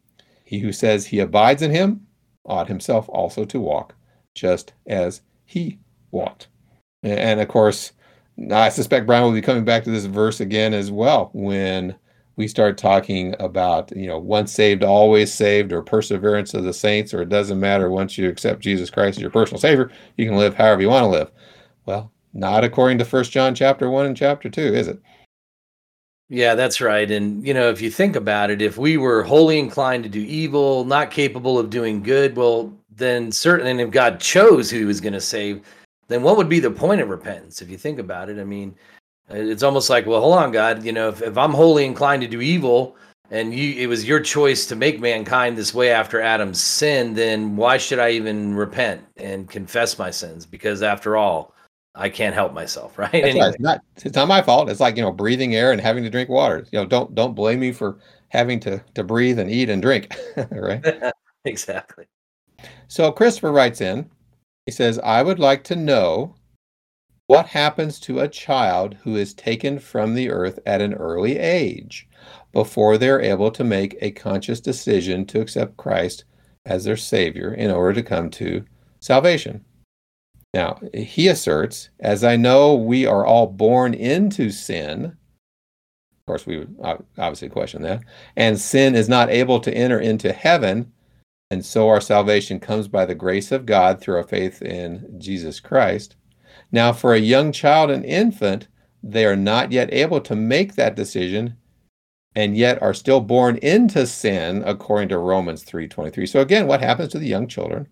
[0.45, 2.09] He who says he abides in him
[2.45, 3.95] ought himself also to walk,
[4.35, 5.79] just as he
[6.11, 6.49] walked.
[7.05, 7.93] And of course,
[8.51, 11.95] I suspect Brian will be coming back to this verse again as well when
[12.41, 17.13] we start talking about, you know, once saved, always saved, or perseverance of the saints,
[17.13, 20.39] or it doesn't matter once you accept Jesus Christ as your personal Savior, you can
[20.39, 21.31] live however you want to live.
[21.85, 25.03] Well, not according to First John chapter one and chapter two, is it?
[26.31, 27.11] Yeah, that's right.
[27.11, 30.21] And you know, if you think about it, if we were wholly inclined to do
[30.21, 34.85] evil, not capable of doing good, well, then certainly, and if God chose who He
[34.87, 35.61] was going to save,
[36.09, 38.41] then what would be the point of repentance if you think about it?
[38.41, 38.75] I mean,
[39.31, 42.29] it's almost like, well, hold on, God, you know, if, if I'm wholly inclined to
[42.29, 42.97] do evil
[43.31, 47.57] and you it was your choice to make mankind this way after Adam's sin, then
[47.57, 50.47] why should I even repent and confess my sins?
[50.47, 51.55] Because after all,
[51.95, 53.15] I can't help myself, right?
[53.15, 53.41] Anyway.
[53.41, 53.55] right.
[53.55, 54.69] It's not it's not my fault.
[54.69, 56.67] It's like, you know, breathing air and having to drink water.
[56.73, 60.15] You know, don't don't blame me for having to to breathe and eat and drink,
[60.51, 60.85] right?
[61.45, 62.07] exactly.
[62.89, 64.11] So Christopher writes in.
[64.67, 66.35] He says, "I would like to know
[67.31, 72.09] what happens to a child who is taken from the earth at an early age
[72.51, 76.25] before they're able to make a conscious decision to accept Christ
[76.67, 78.65] as their savior in order to come to
[78.99, 79.65] salvation?"
[80.53, 86.59] Now, he asserts, as I know we are all born into sin, of course, we
[86.59, 86.75] would
[87.17, 88.01] obviously question that,
[88.35, 90.91] and sin is not able to enter into heaven,
[91.49, 95.61] and so our salvation comes by the grace of God through our faith in Jesus
[95.61, 96.17] Christ.
[96.73, 98.69] Now, for a young child and infant,
[99.03, 101.57] they are not yet able to make that decision
[102.35, 106.27] and yet are still born into sin according to Romans 3:23.
[106.27, 107.89] So again, what happens to the young children?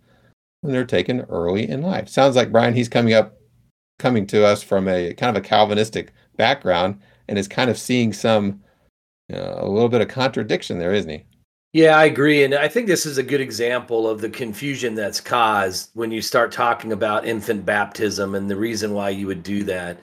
[0.60, 2.08] when they're taken early in life.
[2.08, 3.36] Sounds like Brian, he's coming up,
[3.98, 8.12] coming to us from a kind of a Calvinistic background and is kind of seeing
[8.12, 8.62] some,
[9.28, 11.24] you know, a little bit of contradiction there, isn't he?
[11.78, 12.42] Yeah, I agree.
[12.42, 16.20] And I think this is a good example of the confusion that's caused when you
[16.20, 20.00] start talking about infant baptism and the reason why you would do that.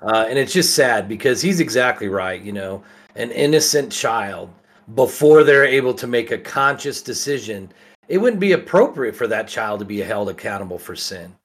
[0.00, 2.40] Uh, and it's just sad because he's exactly right.
[2.40, 2.82] You know,
[3.14, 4.48] an innocent child,
[4.94, 7.70] before they're able to make a conscious decision,
[8.08, 11.36] it wouldn't be appropriate for that child to be held accountable for sin.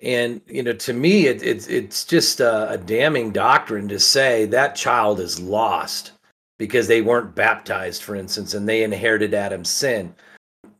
[0.00, 4.46] And you know, to me, it, it's it's just a, a damning doctrine to say
[4.46, 6.12] that child is lost
[6.58, 10.14] because they weren't baptized, for instance, and they inherited Adam's sin.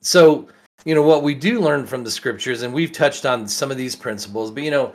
[0.01, 0.49] So,
[0.85, 3.77] you know, what we do learn from the scriptures, and we've touched on some of
[3.77, 4.95] these principles, but you know,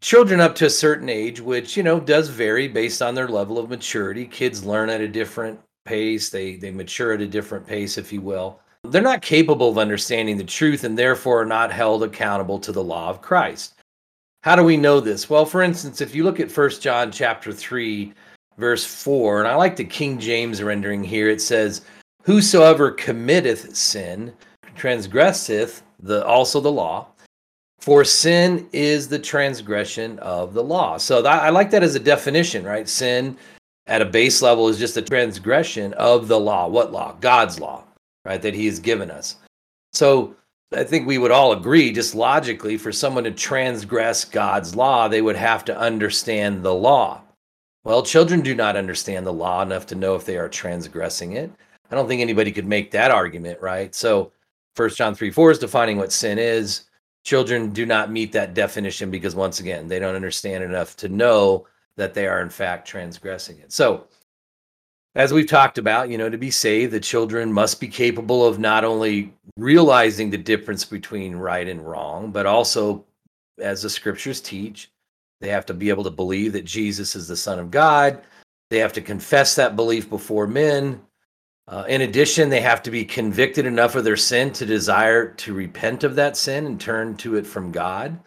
[0.00, 3.58] children up to a certain age, which you know does vary based on their level
[3.58, 4.26] of maturity.
[4.26, 8.20] Kids learn at a different pace; they they mature at a different pace, if you
[8.20, 12.72] will they're not capable of understanding the truth and therefore are not held accountable to
[12.72, 13.74] the law of Christ.
[14.42, 15.30] How do we know this?
[15.30, 18.12] Well, for instance, if you look at First John chapter 3
[18.58, 21.82] verse 4, and I like the King James rendering here, it says,
[22.22, 24.32] "Whosoever committeth sin
[24.74, 27.08] transgresseth the also the law,
[27.80, 32.00] for sin is the transgression of the law." So that, I like that as a
[32.00, 32.88] definition, right?
[32.88, 33.36] Sin
[33.86, 36.68] at a base level is just a transgression of the law.
[36.68, 37.16] What law?
[37.20, 37.84] God's law
[38.24, 39.36] right, that he has given us.
[39.92, 40.34] So
[40.74, 45.22] I think we would all agree, just logically, for someone to transgress God's law, they
[45.22, 47.21] would have to understand the law.
[47.84, 51.50] Well, children do not understand the law enough to know if they are transgressing it.
[51.90, 53.94] I don't think anybody could make that argument, right?
[53.94, 54.32] So,
[54.76, 56.84] First John 3 4 is defining what sin is.
[57.24, 61.66] Children do not meet that definition because, once again, they don't understand enough to know
[61.96, 63.72] that they are, in fact, transgressing it.
[63.72, 64.06] So,
[65.14, 68.58] as we've talked about, you know, to be saved, the children must be capable of
[68.58, 73.04] not only realizing the difference between right and wrong, but also,
[73.58, 74.90] as the scriptures teach,
[75.42, 78.22] they have to be able to believe that Jesus is the Son of God.
[78.70, 81.02] They have to confess that belief before men.
[81.66, 85.52] Uh, in addition, they have to be convicted enough of their sin to desire to
[85.52, 88.18] repent of that sin and turn to it from God.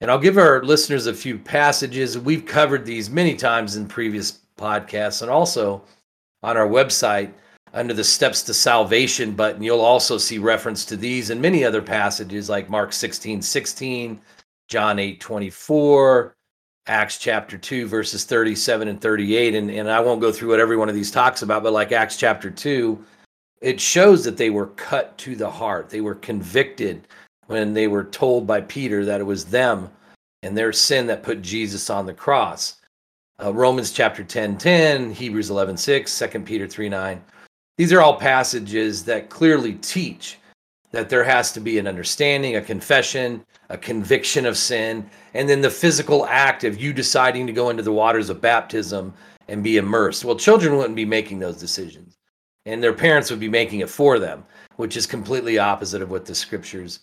[0.00, 2.18] And I'll give our listeners a few passages.
[2.18, 5.82] We've covered these many times in previous podcasts, and also
[6.42, 7.32] on our website
[7.72, 11.80] under the steps to salvation button you'll also see reference to these and many other
[11.80, 14.20] passages like mark 16 16
[14.72, 16.34] john 8 24
[16.86, 20.78] acts chapter 2 verses 37 and 38 and, and i won't go through what every
[20.78, 23.04] one of these talks about but like acts chapter 2
[23.62, 25.88] it shows that they were cut to the heart.
[25.88, 27.06] They were convicted
[27.46, 29.90] when they were told by peter that it was them
[30.42, 32.80] and their sin that put jesus on the cross.
[33.42, 37.22] Uh, Romans chapter 10 10, Hebrews 11 6, 2 Peter 3 9.
[37.78, 40.38] These are all passages that clearly teach
[40.90, 45.62] that there has to be an understanding, a confession, a conviction of sin, and then
[45.62, 49.14] the physical act of you deciding to go into the waters of baptism
[49.48, 50.26] and be immersed.
[50.26, 52.18] Well, children wouldn't be making those decisions,
[52.66, 54.44] and their parents would be making it for them,
[54.76, 57.00] which is completely opposite of what the scriptures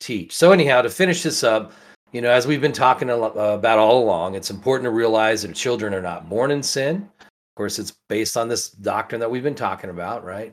[0.00, 0.34] teach.
[0.34, 1.72] So, anyhow, to finish this up,
[2.10, 5.54] you know, as we've been talking uh, about all along, it's important to realize that
[5.54, 7.08] children are not born in sin.
[7.20, 10.52] Of course, it's based on this doctrine that we've been talking about, right?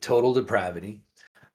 [0.00, 1.00] Total depravity.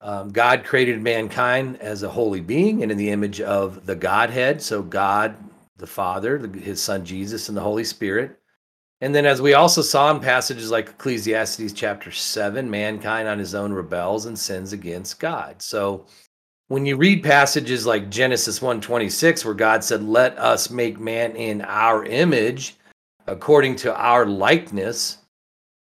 [0.01, 4.61] Um, God created mankind as a holy being and in the image of the Godhead.
[4.61, 5.35] So, God,
[5.77, 8.39] the Father, the, his Son Jesus, and the Holy Spirit.
[9.01, 13.55] And then, as we also saw in passages like Ecclesiastes chapter 7, mankind on his
[13.55, 15.61] own rebels and sins against God.
[15.61, 16.05] So,
[16.67, 21.61] when you read passages like Genesis 1:26 where God said let us make man in
[21.61, 22.75] our image
[23.27, 25.19] according to our likeness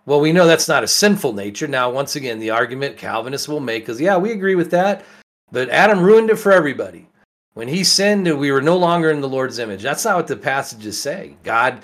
[0.10, 1.68] Well, we know that's not a sinful nature.
[1.68, 5.06] Now, once again, the argument Calvinists will make is yeah, we agree with that,
[5.52, 7.08] but Adam ruined it for everybody.
[7.54, 9.84] When he sinned, we were no longer in the Lord's image.
[9.84, 11.38] That's not what the passages say.
[11.44, 11.84] God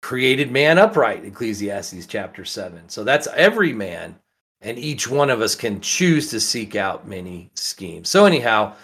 [0.00, 2.88] created man upright, Ecclesiastes chapter 7.
[2.88, 4.16] So that's every man,
[4.62, 8.08] and each one of us can choose to seek out many schemes.
[8.08, 8.76] So, anyhow,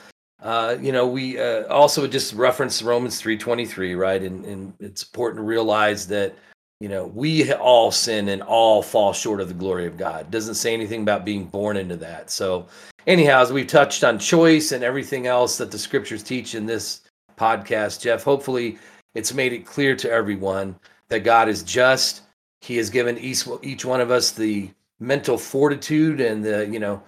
[0.43, 4.21] uh, you know, we uh, also just reference Romans 3.23, right?
[4.21, 6.35] And, and it's important to realize that,
[6.81, 10.31] you know, we all sin and all fall short of the glory of God.
[10.31, 12.31] Doesn't say anything about being born into that.
[12.31, 12.67] So,
[13.07, 17.03] anyhow, as we've touched on choice and everything else that the scriptures teach in this
[17.39, 18.79] podcast, Jeff, hopefully
[19.15, 20.77] it's made it clear to everyone
[21.09, 22.23] that God is just.
[22.61, 27.03] He has given each, one of us the mental fortitude and the, you know,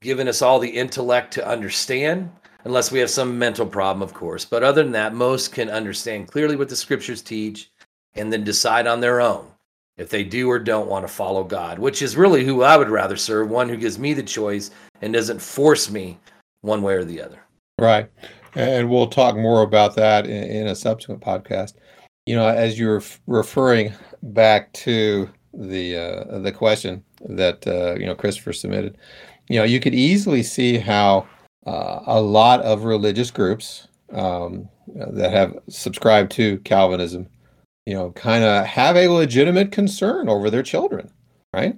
[0.00, 2.30] given us all the intellect to understand
[2.64, 4.44] unless we have some mental problem, of course.
[4.44, 7.70] But other than that, most can understand clearly what the scriptures teach
[8.18, 9.46] and then decide on their own
[9.96, 12.88] if they do or don't want to follow God, which is really who I would
[12.88, 14.70] rather serve one who gives me the choice
[15.02, 16.18] and doesn't force me
[16.60, 17.40] one way or the other.
[17.78, 18.08] Right.
[18.54, 21.74] And we'll talk more about that in, in a subsequent podcast.
[22.26, 23.92] You know, as you're referring
[24.22, 28.98] back to the uh, the question that uh, you know Christopher submitted,
[29.48, 31.26] you know, you could easily see how
[31.66, 37.28] uh, a lot of religious groups um, that have subscribed to Calvinism,
[37.88, 41.10] you know, kind of have a legitimate concern over their children,
[41.54, 41.74] right?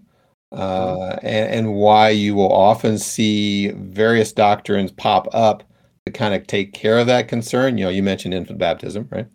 [0.51, 5.63] Uh, and, and, why you will often see various doctrines pop up
[6.05, 7.79] to kind of take care of that concern.
[7.79, 9.29] You know, you mentioned infant baptism, right?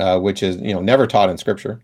[0.00, 1.82] Uh, which is you know never taught in Scripture,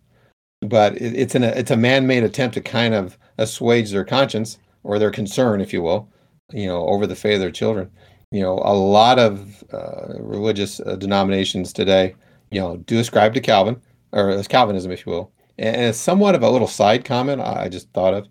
[0.62, 4.98] but it, it's an it's a man-made attempt to kind of assuage their conscience or
[4.98, 6.08] their concern, if you will,
[6.50, 7.90] you know, over the fate of their children
[8.32, 12.14] you know, a lot of uh, religious uh, denominations today,
[12.52, 13.82] you know, do ascribe to Calvin
[14.12, 15.32] or as Calvinism, if you will.
[15.58, 18.28] And, it's somewhat of a little side comment I just thought of.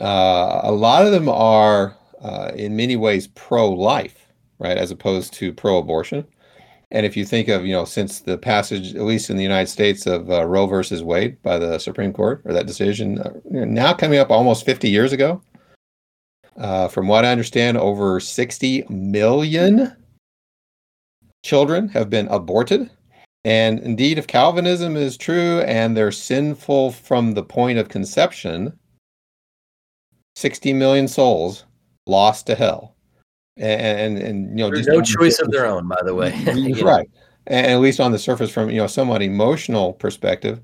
[0.00, 5.52] Uh, a lot of them are, uh, in many ways, pro-life, right, as opposed to
[5.52, 6.26] pro-abortion.
[6.90, 9.68] And if you think of, you know, since the passage, at least in the United
[9.68, 13.92] States, of uh, Roe versus Wade by the Supreme Court, or that decision, uh, now
[13.92, 15.42] coming up almost 50 years ago,
[16.56, 19.96] uh, from what I understand, over 60 million
[21.44, 22.90] children have been aborted.
[23.44, 28.78] And indeed, if Calvinism is true and they're sinful from the point of conception,
[30.36, 31.64] 60 million souls
[32.06, 32.96] lost to hell.
[33.56, 36.32] And, and, and you know, There's no choice of their own, by the way.
[36.82, 37.08] right.
[37.46, 40.60] And at least on the surface, from you know, somewhat emotional perspective,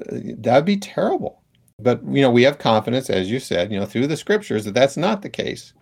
[0.00, 1.42] uh, that'd be terrible.
[1.80, 4.74] But you know, we have confidence, as you said, you know, through the scriptures that
[4.74, 5.72] that's not the case.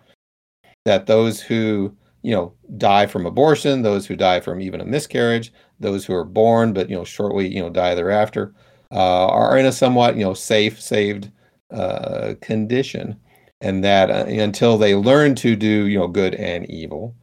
[0.85, 5.53] That those who you know die from abortion, those who die from even a miscarriage,
[5.79, 8.53] those who are born but you know shortly you know die thereafter,
[8.91, 11.31] uh, are in a somewhat you know safe, saved
[11.71, 13.19] uh, condition,
[13.61, 17.15] and that uh, until they learn to do you know good and evil,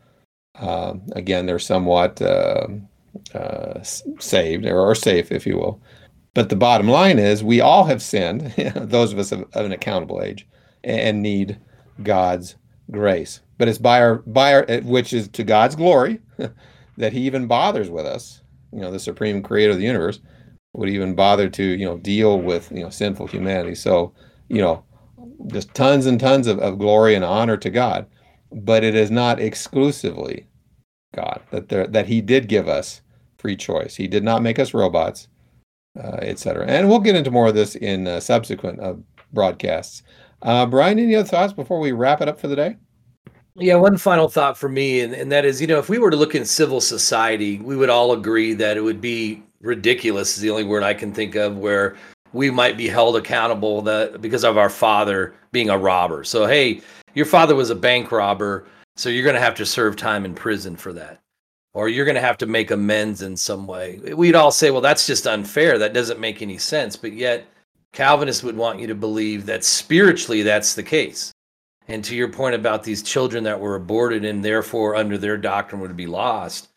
[0.56, 2.88] um, again they're somewhat um,
[3.34, 5.80] uh, saved or, or safe, if you will.
[6.34, 9.72] But the bottom line is, we all have sinned, those of us of, of, an
[9.72, 10.46] accountable age,
[10.84, 11.58] and need
[12.02, 12.56] God's
[12.90, 13.40] grace.
[13.58, 16.20] But it's by our, by our, which is to God's glory,
[16.98, 18.42] that He even bothers with us.
[18.76, 20.20] You know, the supreme Creator of the universe
[20.74, 23.74] would even bother to, you know, deal with you know sinful humanity.
[23.74, 24.12] So,
[24.48, 24.84] you know,
[25.48, 28.06] just tons and tons of, of glory and honor to God.
[28.52, 30.46] But it is not exclusively
[31.14, 33.00] God that there that He did give us
[33.38, 33.96] free choice.
[33.96, 35.28] He did not make us robots
[35.98, 36.66] uh, etc.
[36.66, 38.94] And we'll get into more of this in uh, subsequent uh,
[39.32, 40.02] broadcasts.
[40.42, 42.76] Uh, Brian, any other thoughts before we wrap it up for the day?
[43.58, 46.10] Yeah, one final thought for me, and, and that is, you know, if we were
[46.10, 50.42] to look in civil society, we would all agree that it would be ridiculous, is
[50.42, 51.96] the only word I can think of, where
[52.32, 56.22] we might be held accountable that because of our father being a robber.
[56.22, 56.82] So, hey,
[57.14, 60.34] your father was a bank robber, so you're going to have to serve time in
[60.34, 61.20] prison for that
[61.76, 64.00] or you're going to have to make amends in some way.
[64.16, 65.76] We'd all say, well, that's just unfair.
[65.76, 66.96] That doesn't make any sense.
[66.96, 67.46] But yet,
[67.92, 71.34] Calvinists would want you to believe that spiritually that's the case.
[71.88, 75.80] And to your point about these children that were aborted and therefore under their doctrine
[75.80, 76.68] would be lost,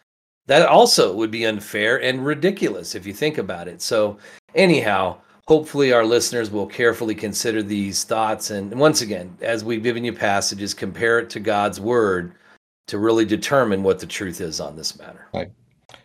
[0.45, 3.81] that also would be unfair and ridiculous if you think about it.
[3.81, 4.17] So,
[4.55, 8.51] anyhow, hopefully our listeners will carefully consider these thoughts.
[8.51, 12.33] And once again, as we've given you passages, compare it to God's word
[12.87, 15.27] to really determine what the truth is on this matter.
[15.33, 15.51] Right.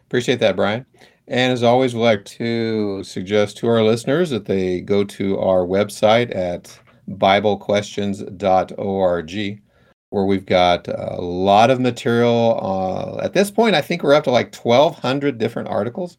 [0.06, 0.84] Appreciate that, Brian.
[1.28, 5.66] And as always, we'd like to suggest to our listeners that they go to our
[5.66, 6.78] website at
[7.08, 9.62] BibleQuestions.org,
[10.10, 12.60] where we've got a lot of material.
[12.62, 16.18] Uh, at this point, I think we're up to like 1,200 different articles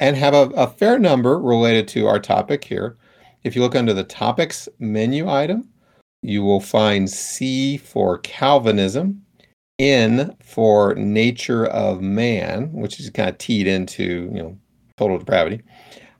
[0.00, 2.96] and have a, a fair number related to our topic here.
[3.42, 5.68] If you look under the topics menu item,
[6.22, 9.20] you will find C for Calvinism,
[9.78, 14.58] N for nature of man, which is kind of teed into, you know,
[14.96, 15.62] total depravity.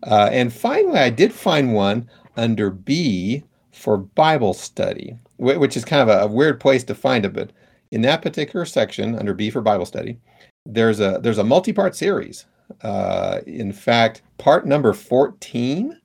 [0.03, 3.45] Uh, and finally, I did find one under B
[3.85, 7.35] for Bible study, which is kind of a, weird place to find it.
[7.35, 7.53] But
[7.93, 10.19] in that particular section, under B for Bible study,
[10.65, 12.47] there's a there's a multi-part series.
[12.81, 16.01] Uh, in fact, part number 14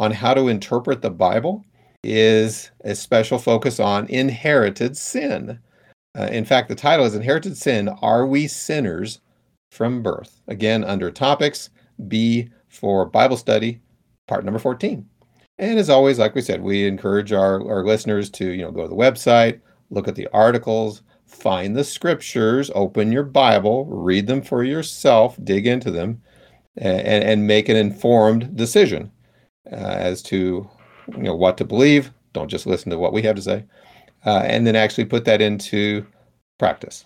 [0.00, 1.64] on how to interpret the Bible
[2.02, 5.60] is a special focus on inherited sin.
[6.18, 9.20] Uh, in fact, the title is Inherited Sin Are We Sinners
[9.70, 10.40] from Birth?
[10.48, 11.70] Again, under topics,
[12.08, 13.80] B for Bible study,
[14.26, 15.08] part number 14.
[15.60, 18.82] And as always, like we said, we encourage our, our listeners to you know go
[18.82, 24.42] to the website, look at the articles, find the scriptures, open your Bible, read them
[24.42, 26.20] for yourself, dig into them,
[26.76, 29.12] and, and make an informed decision
[29.70, 30.68] uh, as to
[31.08, 32.10] you know what to believe.
[32.32, 33.64] Don't just listen to what we have to say
[34.26, 36.06] uh, and then actually put that into
[36.58, 37.04] practice.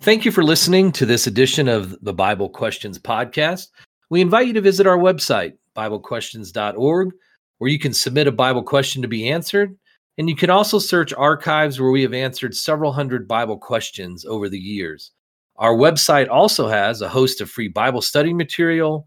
[0.00, 3.68] Thank you for listening to this edition of the Bible Questions podcast.
[4.08, 7.12] We invite you to visit our website, BibleQuestions.org,
[7.60, 9.76] where you can submit a Bible question to be answered.
[10.16, 14.48] And you can also search archives where we have answered several hundred Bible questions over
[14.48, 15.12] the years.
[15.56, 19.06] Our website also has a host of free Bible study material,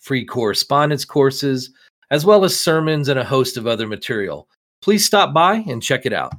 [0.00, 1.70] free correspondence courses,
[2.10, 4.48] as well as sermons and a host of other material.
[4.80, 6.30] Please stop by and check it out.